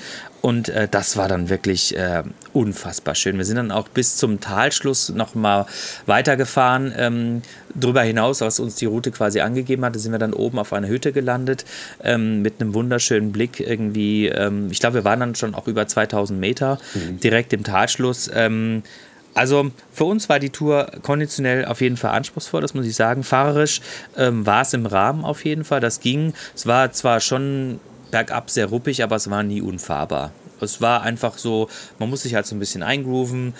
[0.43, 2.23] Und äh, das war dann wirklich äh,
[2.53, 3.37] unfassbar schön.
[3.37, 5.67] Wir sind dann auch bis zum Talschluss noch mal
[6.05, 6.95] weitergefahren.
[6.97, 7.43] Ähm,
[7.75, 10.87] darüber hinaus, was uns die Route quasi angegeben hatte, sind wir dann oben auf einer
[10.87, 11.65] Hütte gelandet
[12.05, 14.29] ähm, mit einem wunderschönen Blick irgendwie.
[14.29, 17.19] Ähm, ich glaube, wir waren dann schon auch über 2000 Meter mhm.
[17.19, 18.31] direkt im Talschluss.
[18.33, 18.85] Ähm,
[19.37, 23.23] also für uns war die Tour konditionell auf jeden Fall anspruchsvoll, das muss ich sagen.
[23.23, 23.83] Fahrerisch
[24.17, 26.33] ähm, war es im Rahmen auf jeden Fall, das ging.
[26.55, 27.79] Es war zwar schon
[28.11, 30.33] bergab sehr ruppig, aber es war nie unfahrbar.
[30.61, 31.69] Es war einfach so,
[31.99, 33.53] man muss sich halt so ein bisschen eingrooven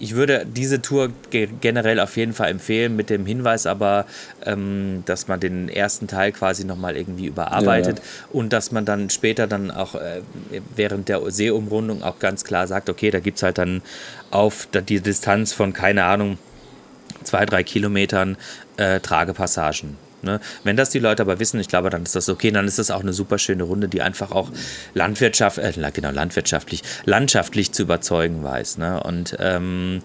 [0.00, 4.06] ich würde diese Tour generell auf jeden Fall empfehlen, mit dem Hinweis aber,
[4.44, 8.28] ähm, dass man den ersten Teil quasi nochmal irgendwie überarbeitet ja, ja.
[8.32, 10.22] und dass man dann später dann auch äh,
[10.74, 13.82] während der Seeumrundung auch ganz klar sagt, okay, da gibt es halt dann
[14.30, 16.38] auf die Distanz von, keine Ahnung,
[17.22, 18.38] zwei, drei Kilometern
[18.78, 19.96] äh, Tragepassagen.
[20.22, 20.40] Ne?
[20.64, 22.90] Wenn das die Leute aber wissen, ich glaube, dann ist das okay, dann ist das
[22.90, 24.50] auch eine super schöne Runde, die einfach auch
[24.94, 28.78] Landwirtschaft, äh, genau, landwirtschaftlich, landschaftlich zu überzeugen weiß.
[28.78, 29.02] Ne?
[29.02, 30.02] Und ähm,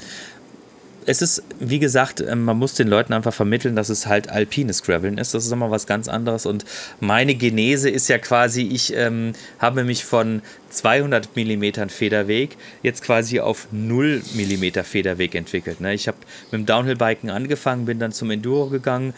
[1.05, 4.83] es ist, wie gesagt, ähm, man muss den Leuten einfach vermitteln, dass es halt alpines
[4.83, 5.33] Graveln ist.
[5.33, 6.45] Das ist nochmal was ganz anderes.
[6.45, 6.65] Und
[6.99, 13.39] meine Genese ist ja quasi, ich ähm, habe mich von 200 mm Federweg jetzt quasi
[13.39, 15.79] auf 0 mm Federweg entwickelt.
[15.79, 15.93] Ne?
[15.93, 16.17] Ich habe
[16.51, 19.13] mit dem Downhill-Biken angefangen, bin dann zum Enduro gegangen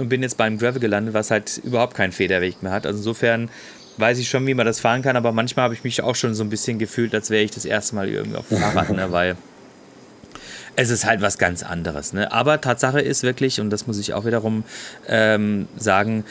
[0.00, 2.86] und bin jetzt beim Gravel gelandet, was halt überhaupt keinen Federweg mehr hat.
[2.86, 3.50] Also insofern
[3.98, 6.34] weiß ich schon, wie man das fahren kann, aber manchmal habe ich mich auch schon
[6.34, 9.12] so ein bisschen gefühlt, als wäre ich das erste Mal irgendwie auf dem Fahrrad, ne?
[9.12, 9.36] weil
[10.76, 12.12] es ist halt was ganz anderes.
[12.12, 12.32] Ne?
[12.32, 14.64] Aber Tatsache ist wirklich, und das muss ich auch wiederum
[15.08, 16.24] ähm, sagen,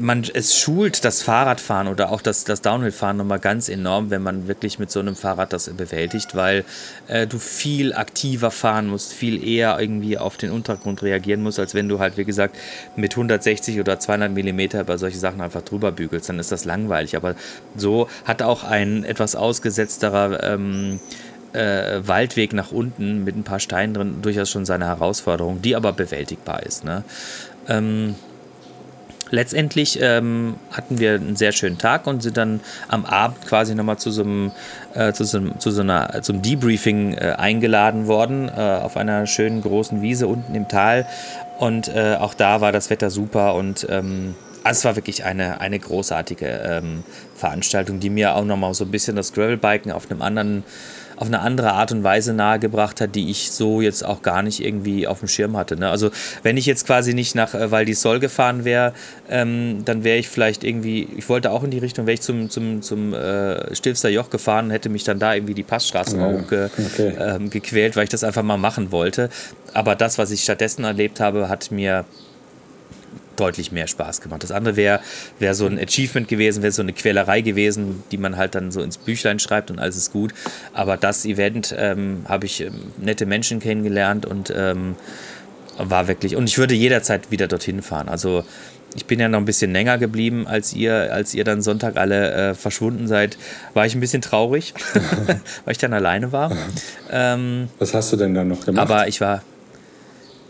[0.00, 4.48] man, es schult das Fahrradfahren oder auch das, das Downhill-Fahren nochmal ganz enorm, wenn man
[4.48, 6.64] wirklich mit so einem Fahrrad das bewältigt, weil
[7.08, 11.74] äh, du viel aktiver fahren musst, viel eher irgendwie auf den Untergrund reagieren musst, als
[11.74, 12.56] wenn du halt, wie gesagt,
[12.96, 17.16] mit 160 oder 200 Millimeter über solche Sachen einfach drüber bügelst, dann ist das langweilig.
[17.16, 17.34] Aber
[17.76, 21.00] so hat auch ein etwas ausgesetzterer ähm,
[21.52, 25.92] äh, Waldweg nach unten mit ein paar Steinen drin durchaus schon seine Herausforderung, die aber
[25.92, 26.84] bewältigbar ist.
[26.84, 27.04] Ne?
[27.68, 28.14] Ähm,
[29.32, 33.98] letztendlich ähm, hatten wir einen sehr schönen Tag und sind dann am Abend quasi nochmal
[33.98, 34.52] zu so einem,
[34.94, 39.62] äh, zu so, zu so einer, zum Debriefing äh, eingeladen worden äh, auf einer schönen
[39.62, 41.06] großen Wiese unten im Tal.
[41.58, 45.60] Und äh, auch da war das Wetter super und ähm, also es war wirklich eine,
[45.60, 47.02] eine großartige ähm,
[47.34, 50.62] Veranstaltung, die mir auch nochmal so ein bisschen das Gravelbiken auf einem anderen
[51.22, 54.58] auf eine andere Art und Weise nahegebracht hat, die ich so jetzt auch gar nicht
[54.58, 55.76] irgendwie auf dem Schirm hatte.
[55.76, 55.88] Ne?
[55.88, 56.10] Also
[56.42, 58.92] wenn ich jetzt quasi nicht nach äh, Val di Sol gefahren wäre,
[59.30, 62.50] ähm, dann wäre ich vielleicht irgendwie, ich wollte auch in die Richtung, wäre ich zum,
[62.50, 66.32] zum, zum äh, Stilfster Joch gefahren und hätte mich dann da irgendwie die Passstraße ja,
[66.32, 67.12] ge, okay.
[67.16, 69.30] ähm, gequält, weil ich das einfach mal machen wollte.
[69.74, 72.04] Aber das, was ich stattdessen erlebt habe, hat mir
[73.36, 74.42] deutlich mehr Spaß gemacht.
[74.42, 75.00] Das andere wäre
[75.38, 78.82] wär so ein Achievement gewesen, wäre so eine Quälerei gewesen, die man halt dann so
[78.82, 80.32] ins Büchlein schreibt und alles ist gut.
[80.72, 84.96] Aber das Event ähm, habe ich ähm, nette Menschen kennengelernt und ähm,
[85.78, 86.36] war wirklich.
[86.36, 88.08] Und ich würde jederzeit wieder dorthin fahren.
[88.08, 88.44] Also
[88.94, 92.50] ich bin ja noch ein bisschen länger geblieben als ihr, als ihr dann Sonntag alle
[92.50, 93.38] äh, verschwunden seid,
[93.74, 94.74] war ich ein bisschen traurig,
[95.64, 96.52] weil ich dann alleine war.
[97.10, 98.82] Ähm, Was hast du denn dann noch gemacht?
[98.82, 99.42] Aber ich war,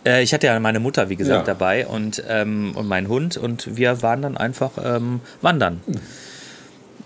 [0.05, 1.55] äh, ich hatte ja meine Mutter, wie gesagt, ja.
[1.55, 5.81] dabei und, ähm, und meinen Hund und wir waren dann einfach ähm, wandern.
[5.87, 6.01] Hm.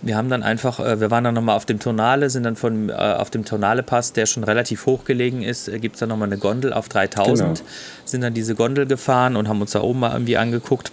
[0.02, 2.90] Wir haben dann einfach, äh, wir waren dann nochmal auf dem Tonale, sind dann von,
[2.90, 6.28] äh, auf dem Tonale-Pass, der schon relativ hoch gelegen ist, äh, gibt es dann nochmal
[6.28, 7.70] eine Gondel auf 3000, genau.
[8.04, 10.92] sind dann diese Gondel gefahren und haben uns da oben mal irgendwie angeguckt.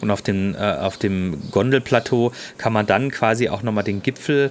[0.00, 4.50] Und auf dem, äh, auf dem Gondelplateau kann man dann quasi auch nochmal den Gipfel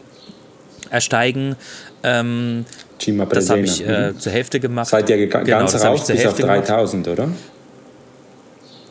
[0.89, 1.57] ersteigen.
[2.03, 2.65] Ähm,
[3.01, 4.19] Cima Das habe ich äh, mhm.
[4.19, 4.87] zur Hälfte gemacht.
[4.87, 7.19] Seid ihr genau, ganz rauf bis auf 3000, gemacht.
[7.19, 7.31] oder?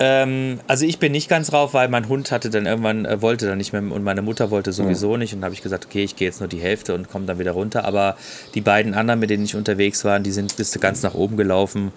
[0.03, 3.47] Ähm, also ich bin nicht ganz rauf, weil mein Hund hatte dann irgendwann, äh, wollte
[3.47, 5.19] dann nicht mehr und meine Mutter wollte sowieso ja.
[5.19, 5.35] nicht.
[5.35, 7.53] Und habe ich gesagt, okay, ich gehe jetzt nur die Hälfte und komme dann wieder
[7.53, 7.85] runter.
[7.85, 8.17] Aber
[8.55, 11.93] die beiden anderen, mit denen ich unterwegs war, die sind bis ganz nach oben gelaufen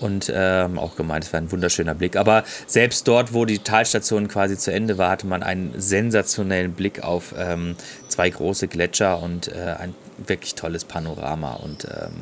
[0.00, 2.16] und ähm, auch gemeint, es war ein wunderschöner Blick.
[2.16, 7.02] Aber selbst dort, wo die Talstation quasi zu Ende war, hatte man einen sensationellen Blick
[7.02, 7.76] auf ähm,
[8.08, 9.94] zwei große Gletscher und äh, ein
[10.26, 11.54] wirklich tolles Panorama.
[11.54, 12.12] Und ähm,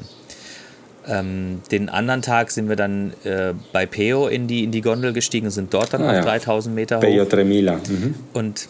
[1.08, 5.12] ähm, den anderen Tag sind wir dann äh, bei Peo in die, in die Gondel
[5.12, 6.22] gestiegen sind dort dann ah, auf ja.
[6.22, 7.02] 3000 Meter hoch.
[7.02, 7.80] Peo Tremila.
[7.88, 8.14] Mhm.
[8.32, 8.68] Und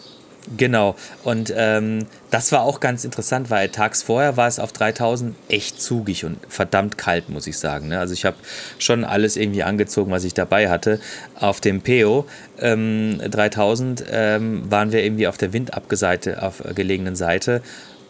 [0.55, 0.95] Genau.
[1.23, 5.81] Und ähm, das war auch ganz interessant, weil tags vorher war es auf 3000 echt
[5.81, 7.89] zugig und verdammt kalt, muss ich sagen.
[7.89, 7.99] Ne?
[7.99, 8.37] Also ich habe
[8.79, 10.99] schon alles irgendwie angezogen, was ich dabei hatte.
[11.35, 12.25] Auf dem Peo
[12.61, 17.61] ähm, 3000 ähm, waren wir irgendwie auf der windabgeseite, auf gelegenen Seite.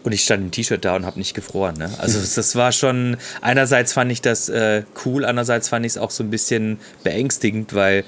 [0.08, 1.76] Und ich stand im T-Shirt da und habe nicht gefroren.
[1.78, 1.90] Ne?
[1.98, 6.12] Also das war schon, einerseits fand ich das äh, cool, andererseits fand ich es auch
[6.12, 8.06] so ein bisschen beängstigend, weil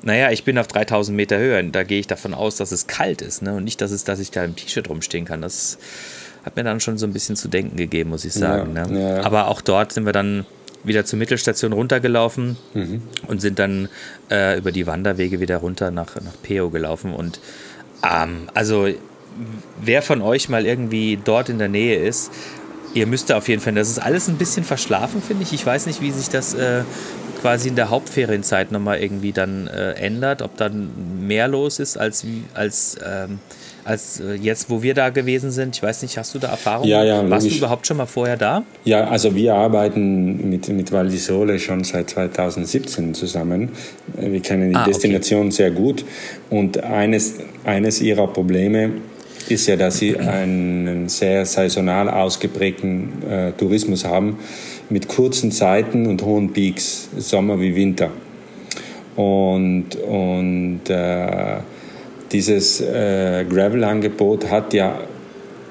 [0.00, 1.62] naja, ich bin auf 3000 Meter Höhe.
[1.64, 3.42] Da gehe ich davon aus, dass es kalt ist.
[3.42, 3.52] Ne?
[3.52, 5.42] Und nicht, dass, es, dass ich da im T-Shirt rumstehen kann.
[5.42, 5.76] Das
[6.46, 8.74] hat mir dann schon so ein bisschen zu denken gegeben, muss ich sagen.
[8.74, 8.98] Ja, ne?
[8.98, 9.22] ja, ja.
[9.24, 10.46] Aber auch dort sind wir dann
[10.82, 13.02] wieder zur Mittelstation runtergelaufen mhm.
[13.26, 13.90] und sind dann
[14.30, 17.12] äh, über die Wanderwege wieder runter nach, nach Peo gelaufen.
[17.12, 17.38] Und
[18.02, 18.88] ähm, also,
[19.80, 22.30] wer von euch mal irgendwie dort in der Nähe ist,
[22.94, 25.52] ihr müsst auf jeden Fall, das ist alles ein bisschen verschlafen, finde ich.
[25.52, 26.82] Ich weiß nicht, wie sich das äh,
[27.40, 30.90] quasi in der Hauptferienzeit nochmal irgendwie dann äh, ändert, ob dann
[31.26, 32.24] mehr los ist als,
[32.54, 33.38] als, ähm,
[33.84, 35.76] als äh, jetzt, wo wir da gewesen sind.
[35.76, 36.86] Ich weiß nicht, hast du da Erfahrung?
[36.86, 38.62] Ja, ja, Warst du überhaupt schon mal vorher da?
[38.84, 43.70] Ja, also wir arbeiten mit, mit Val di Sole schon seit 2017 zusammen.
[44.16, 45.56] Wir kennen die ah, Destination okay.
[45.56, 46.04] sehr gut
[46.48, 49.13] und eines, eines ihrer Probleme ist
[49.48, 54.38] ja, dass sie einen sehr saisonal ausgeprägten äh, Tourismus haben
[54.90, 58.10] mit kurzen Zeiten und hohen Peaks, Sommer wie Winter.
[59.16, 61.58] Und, und äh,
[62.32, 64.98] dieses äh, Gravel-Angebot hat ja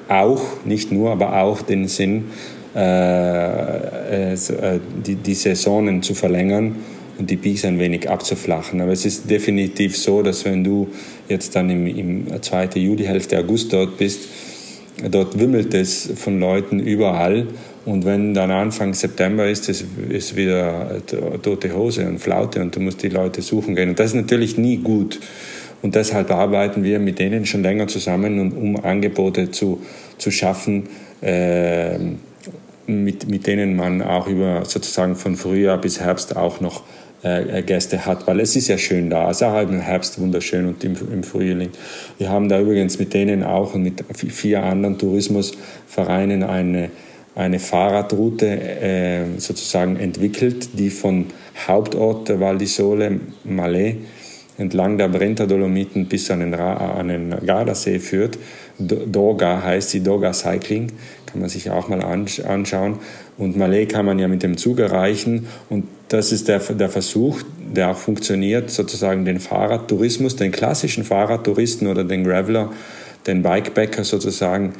[0.08, 2.26] auch, nicht nur, aber auch den Sinn,
[2.74, 4.36] äh, äh,
[5.06, 6.76] die, die Saisonen zu verlängern
[7.18, 8.80] und die Peaks ein wenig abzuflachen.
[8.80, 10.88] Aber es ist definitiv so, dass wenn du
[11.28, 14.28] jetzt dann im, im zweiten Juli, Hälfte August dort bist,
[15.10, 17.46] dort wimmelt es von Leuten überall
[17.84, 21.02] und wenn dann Anfang September ist, ist, ist wieder
[21.42, 23.90] tote Hose und Flaute und du musst die Leute suchen gehen.
[23.90, 25.20] Und das ist natürlich nie gut.
[25.82, 29.82] Und deshalb arbeiten wir mit denen schon länger zusammen, um Angebote zu,
[30.16, 30.88] zu schaffen,
[31.20, 31.98] äh,
[32.86, 36.84] mit, mit denen man auch über sozusagen von Frühjahr bis Herbst auch noch
[37.66, 39.30] Gäste hat, weil es ist ja schön da.
[39.30, 41.70] Es ist auch im Herbst wunderschön und im, im Frühling.
[42.18, 46.90] Wir haben da übrigens mit denen auch und mit vier anderen Tourismusvereinen eine
[47.34, 51.26] eine Fahrradroute äh, sozusagen entwickelt, die von
[51.66, 53.96] Hauptort der Val di Sole, Malé,
[54.56, 58.38] entlang der Brenta-Dolomiten bis an den, an den Gardasee führt.
[58.78, 60.92] Doga heißt sie, Doga Cycling,
[61.26, 62.98] kann man sich auch mal anschauen.
[63.36, 65.48] Und Malé kann man ja mit dem Zug erreichen.
[65.68, 71.88] Und das ist der, der Versuch, der auch funktioniert, sozusagen den Fahrradtourismus, den klassischen Fahrradtouristen
[71.88, 72.72] oder den Graveler,
[73.26, 74.74] den Bikepacker sozusagen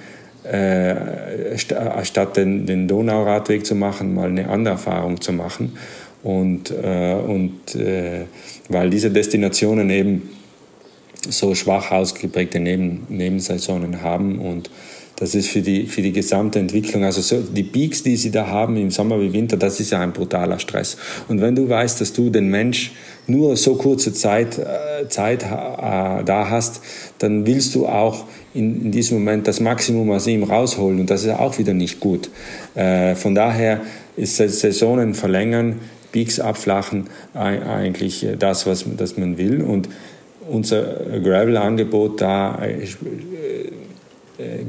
[0.44, 5.76] äh, statt den, den Donauradweg zu machen, mal eine andere Erfahrung zu machen.
[6.22, 8.24] Und, äh, und äh,
[8.68, 10.30] weil diese Destinationen eben
[11.28, 14.70] so schwach ausgeprägte Neben, Nebensaisonen haben und
[15.16, 18.48] das ist für die, für die gesamte Entwicklung, also so die Peaks, die sie da
[18.48, 20.96] haben im Sommer wie Winter, das ist ja ein brutaler Stress.
[21.28, 22.92] Und wenn du weißt, dass du den Mensch
[23.26, 26.80] nur so kurze Zeit, äh, Zeit äh, da hast,
[27.18, 31.24] dann willst du auch in, in diesem Moment das Maximum aus ihm rausholen und das
[31.24, 32.30] ist auch wieder nicht gut.
[32.74, 33.82] Äh, von daher
[34.16, 35.80] ist Saisonen verlängern,
[36.12, 39.88] Peaks abflachen eigentlich das, was das man will und
[40.48, 42.60] unser Gravel-Angebot da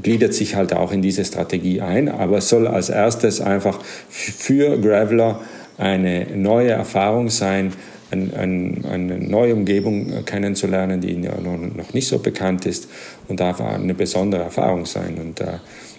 [0.01, 5.41] gliedert sich halt auch in diese Strategie ein, aber soll als erstes einfach für Graveler
[5.77, 7.73] eine neue Erfahrung sein,
[8.11, 12.87] ein, ein, eine neue Umgebung kennenzulernen, die noch nicht so bekannt ist
[13.27, 15.17] und darf eine besondere Erfahrung sein.
[15.19, 15.57] Und äh,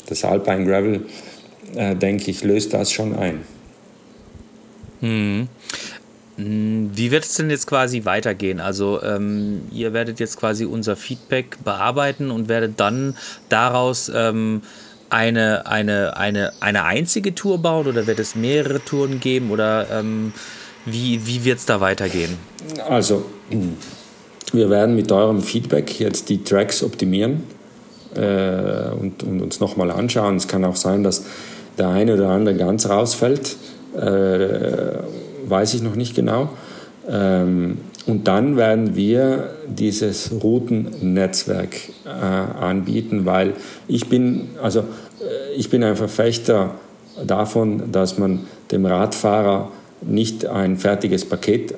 [0.09, 1.07] das Alpine Gravel,
[1.75, 3.41] äh, denke ich, löst das schon ein.
[5.01, 5.49] Hm,
[6.37, 8.61] wie wird es denn jetzt quasi weitergehen?
[8.61, 13.17] Also ähm, ihr werdet jetzt quasi unser Feedback bearbeiten und werdet dann
[13.49, 14.61] daraus ähm,
[15.09, 20.33] eine, eine, eine, eine einzige Tour bauen oder wird es mehrere Touren geben oder ähm,
[20.85, 22.37] wie, wie wird es da weitergehen?
[22.89, 23.25] Also
[24.53, 27.45] wir werden mit eurem Feedback jetzt die Tracks optimieren
[28.15, 30.37] äh, und, und, uns nochmal anschauen.
[30.37, 31.25] Es kann auch sein, dass
[31.79, 33.57] der eine oder andere ganz rausfällt.
[33.97, 34.99] Äh,
[35.49, 36.51] weiß ich noch nicht genau.
[37.09, 43.55] Ähm, und dann werden wir dieses Routennetzwerk äh, anbieten, weil
[43.89, 46.77] ich bin, also, äh, ich bin ein Verfechter
[47.27, 49.71] davon, dass man dem Radfahrer
[50.03, 51.75] nicht ein fertiges Paket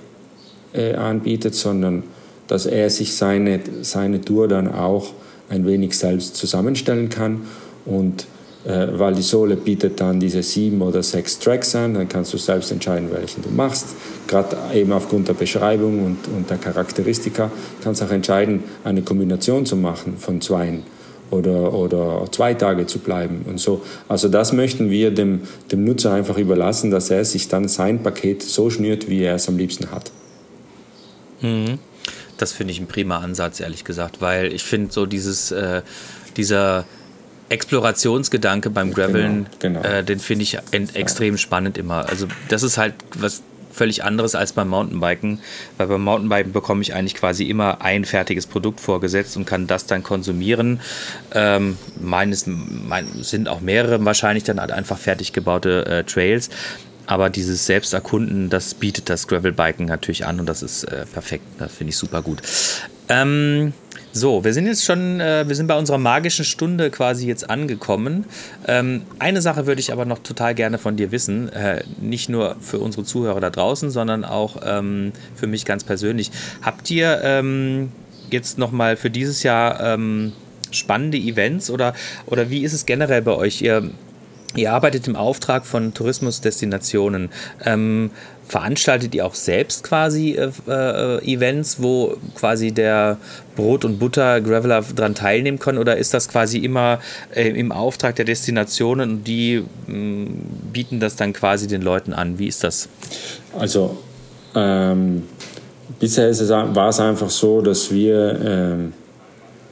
[0.75, 2.03] äh, anbietet, sondern
[2.47, 5.13] dass er sich seine, seine Tour dann auch
[5.49, 7.43] ein wenig selbst zusammenstellen kann.
[7.85, 8.27] Und
[8.65, 12.39] äh, weil die Sohle bietet dann diese sieben oder sechs Tracks an, dann kannst du
[12.39, 13.89] selbst entscheiden, welchen du machst.
[14.27, 17.51] Gerade eben aufgrund der Beschreibung und, und der Charakteristika
[17.83, 20.83] kannst du auch entscheiden, eine Kombination zu machen von zweien
[21.31, 23.83] oder, oder zwei Tage zu bleiben und so.
[24.09, 28.43] Also das möchten wir dem, dem Nutzer einfach überlassen, dass er sich dann sein Paket
[28.43, 30.11] so schnürt, wie er es am liebsten hat.
[31.41, 31.79] Mhm.
[32.39, 35.83] Das finde ich ein prima Ansatz, ehrlich gesagt, weil ich finde so dieses, äh,
[36.37, 36.85] dieser
[37.49, 39.97] Explorationsgedanke beim Graveln, genau, genau.
[39.97, 40.59] Äh, den finde ich
[40.95, 41.39] extrem ja.
[41.39, 42.09] spannend immer.
[42.09, 43.43] Also das ist halt was
[43.79, 45.41] völlig anderes als beim Mountainbiken,
[45.77, 49.87] weil beim Mountainbiken bekomme ich eigentlich quasi immer ein fertiges Produkt vorgesetzt und kann das
[49.87, 50.81] dann konsumieren.
[51.33, 56.51] Ähm, meines mein, sind auch mehrere wahrscheinlich dann halt einfach fertig gebaute äh, Trails.
[57.07, 61.45] Aber dieses Selbsterkunden, das bietet das Gravelbiken natürlich an und das ist äh, perfekt.
[61.59, 62.43] Das finde ich super gut.
[63.09, 63.73] Ähm,
[64.19, 68.25] so, wir sind jetzt schon, äh, wir sind bei unserer magischen Stunde quasi jetzt angekommen.
[68.67, 72.57] Ähm, eine Sache würde ich aber noch total gerne von dir wissen, äh, nicht nur
[72.61, 76.31] für unsere Zuhörer da draußen, sondern auch ähm, für mich ganz persönlich.
[76.63, 77.93] Habt ihr ähm,
[78.31, 80.33] jetzt nochmal für dieses Jahr ähm,
[80.71, 81.95] spannende Events oder,
[82.27, 83.63] oder wie ist es generell bei euch?
[83.63, 83.91] Ihr
[84.57, 87.29] Ihr arbeitet im Auftrag von Tourismusdestinationen.
[87.65, 88.11] Ähm,
[88.49, 93.19] veranstaltet ihr auch selbst quasi äh, äh, Events, wo quasi der
[93.57, 95.77] Brot- und Butter-Graveler daran teilnehmen kann?
[95.77, 96.99] Oder ist das quasi immer
[97.35, 100.27] äh, im Auftrag der Destinationen und die mm,
[100.73, 102.39] bieten das dann quasi den Leuten an?
[102.39, 102.89] Wie ist das?
[103.59, 103.99] Also,
[104.55, 105.25] ähm,
[106.01, 108.93] bisher es, war es einfach so, dass wir ähm,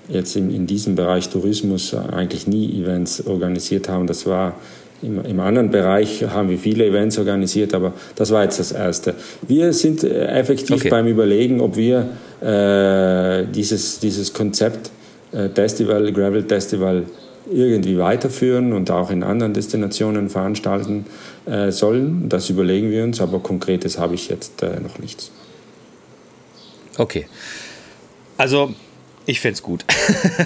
[0.08, 4.06] jetzt in, in diesem Bereich Tourismus eigentlich nie Events organisiert haben.
[4.06, 4.54] Das war
[5.02, 9.14] im, Im, anderen Bereich haben wir viele Events organisiert, aber das war jetzt das erste.
[9.46, 10.88] Wir sind äh, effektiv okay.
[10.88, 12.08] beim Überlegen, ob wir
[12.40, 14.90] äh, dieses, dieses Konzept
[15.32, 17.04] äh, Festival, Gravel Festival
[17.50, 21.06] irgendwie weiterführen und auch in anderen Destinationen veranstalten
[21.44, 22.28] äh, sollen.
[22.28, 25.30] Das überlegen wir uns, aber konkretes habe ich jetzt äh, noch nichts.
[26.98, 27.26] Okay.
[28.38, 28.74] Also
[29.26, 29.84] ich fände es gut.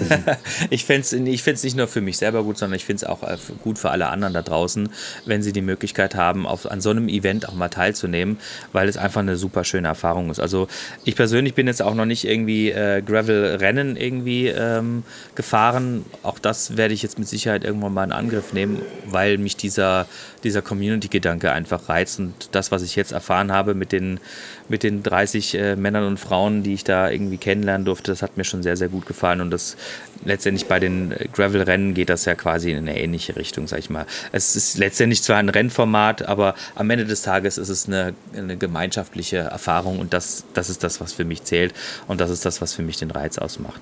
[0.69, 3.09] ich fände es ich find's nicht nur für mich selber gut, sondern ich finde es
[3.09, 4.89] auch äh, gut für alle anderen da draußen,
[5.25, 8.39] wenn sie die Möglichkeit haben, auf, an so einem Event auch mal teilzunehmen,
[8.73, 10.39] weil es einfach eine super schöne Erfahrung ist.
[10.39, 10.67] Also
[11.05, 15.03] ich persönlich bin jetzt auch noch nicht irgendwie äh, Gravel-Rennen irgendwie ähm,
[15.35, 16.05] gefahren.
[16.23, 20.07] Auch das werde ich jetzt mit Sicherheit irgendwann mal in Angriff nehmen, weil mich dieser,
[20.43, 24.19] dieser Community-Gedanke einfach reizt und das, was ich jetzt erfahren habe mit den,
[24.67, 28.37] mit den 30 äh, Männern und Frauen, die ich da irgendwie kennenlernen durfte, das hat
[28.37, 29.41] mir schon sehr sehr, gut gefallen.
[29.41, 29.77] Und das
[30.25, 34.05] letztendlich bei den Gravel-Rennen geht das ja quasi in eine ähnliche Richtung, sag ich mal.
[34.31, 38.57] Es ist letztendlich zwar ein Rennformat, aber am Ende des Tages ist es eine, eine
[38.57, 41.73] gemeinschaftliche Erfahrung und das, das ist das, was für mich zählt
[42.07, 43.81] und das ist das, was für mich den Reiz ausmacht.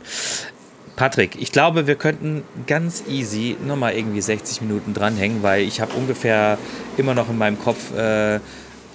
[1.00, 5.94] Patrick, ich glaube, wir könnten ganz easy nochmal irgendwie 60 Minuten dranhängen, weil ich habe
[5.94, 6.58] ungefähr
[6.98, 8.42] immer noch in meinem Kopf äh,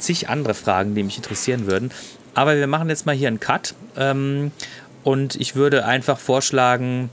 [0.01, 1.91] zig andere Fragen, die mich interessieren würden.
[2.35, 4.53] Aber wir machen jetzt mal hier einen Cut ähm,
[5.03, 7.09] und ich würde einfach vorschlagen,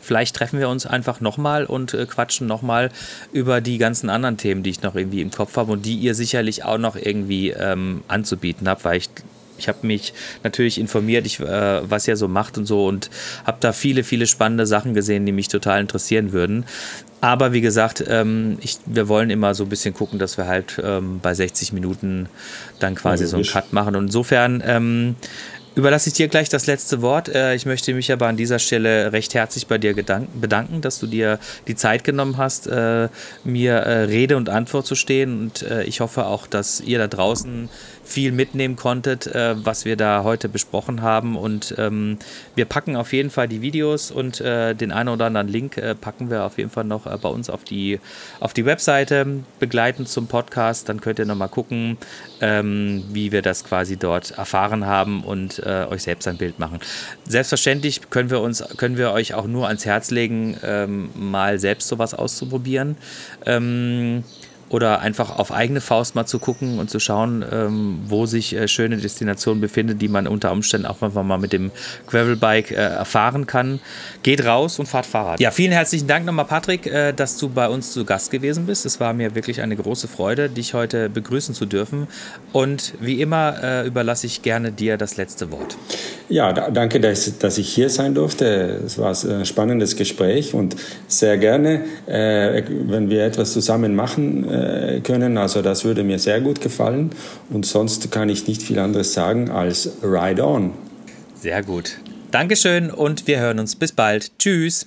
[0.00, 2.90] vielleicht treffen wir uns einfach nochmal und äh, quatschen nochmal
[3.34, 6.14] über die ganzen anderen Themen, die ich noch irgendwie im Kopf habe und die ihr
[6.14, 9.10] sicherlich auch noch irgendwie ähm, anzubieten habt, weil ich
[9.58, 13.10] ich habe mich natürlich informiert, ich, äh, was ihr so macht und so und
[13.44, 16.64] habe da viele, viele spannende Sachen gesehen, die mich total interessieren würden.
[17.20, 20.80] Aber wie gesagt, ähm, ich, wir wollen immer so ein bisschen gucken, dass wir halt
[20.82, 22.28] ähm, bei 60 Minuten
[22.78, 23.96] dann quasi ja, so einen Cut machen.
[23.96, 25.16] Und insofern ähm,
[25.76, 27.28] überlasse ich dir gleich das letzte Wort.
[27.28, 31.06] Äh, ich möchte mich aber an dieser Stelle recht herzlich bei dir bedanken, dass du
[31.06, 33.08] dir die Zeit genommen hast, äh,
[33.44, 35.40] mir äh, Rede und Antwort zu stehen.
[35.40, 37.68] Und ich hoffe auch, dass ihr da draußen
[38.06, 41.36] viel mitnehmen konntet, äh, was wir da heute besprochen haben.
[41.36, 42.18] Und ähm,
[42.54, 45.94] wir packen auf jeden Fall die Videos und äh, den einen oder anderen Link äh,
[45.94, 48.00] packen wir auf jeden Fall noch äh, bei uns auf die,
[48.40, 49.26] auf die Webseite
[49.58, 50.88] begleitend zum Podcast.
[50.88, 51.98] Dann könnt ihr nochmal gucken,
[52.40, 56.78] ähm, wie wir das quasi dort erfahren haben und äh, euch selbst ein Bild machen.
[57.28, 61.88] Selbstverständlich können wir uns, können wir euch auch nur ans Herz legen, ähm, mal selbst
[61.88, 62.96] sowas auszuprobieren.
[64.68, 68.66] Oder einfach auf eigene Faust mal zu gucken und zu schauen, ähm, wo sich äh,
[68.66, 71.70] schöne Destinationen befinden, die man unter Umständen auch einfach mal mit dem
[72.08, 73.80] Gravelbike äh, erfahren kann.
[74.22, 75.40] Geht raus und fahrt Fahrrad.
[75.40, 78.86] Ja, vielen herzlichen Dank nochmal, Patrick, äh, dass du bei uns zu Gast gewesen bist.
[78.86, 82.08] Es war mir wirklich eine große Freude, dich heute begrüßen zu dürfen.
[82.52, 85.76] Und wie immer äh, überlasse ich gerne dir das letzte Wort.
[86.28, 88.80] Ja, danke, dass, dass ich hier sein durfte.
[88.84, 90.74] Es war ein spannendes Gespräch und
[91.06, 95.38] sehr gerne, äh, wenn wir etwas zusammen machen äh, können.
[95.38, 97.10] Also das würde mir sehr gut gefallen.
[97.50, 100.72] Und sonst kann ich nicht viel anderes sagen als Ride On.
[101.34, 101.98] Sehr gut.
[102.30, 103.76] Dankeschön und wir hören uns.
[103.76, 104.36] Bis bald.
[104.38, 104.86] Tschüss.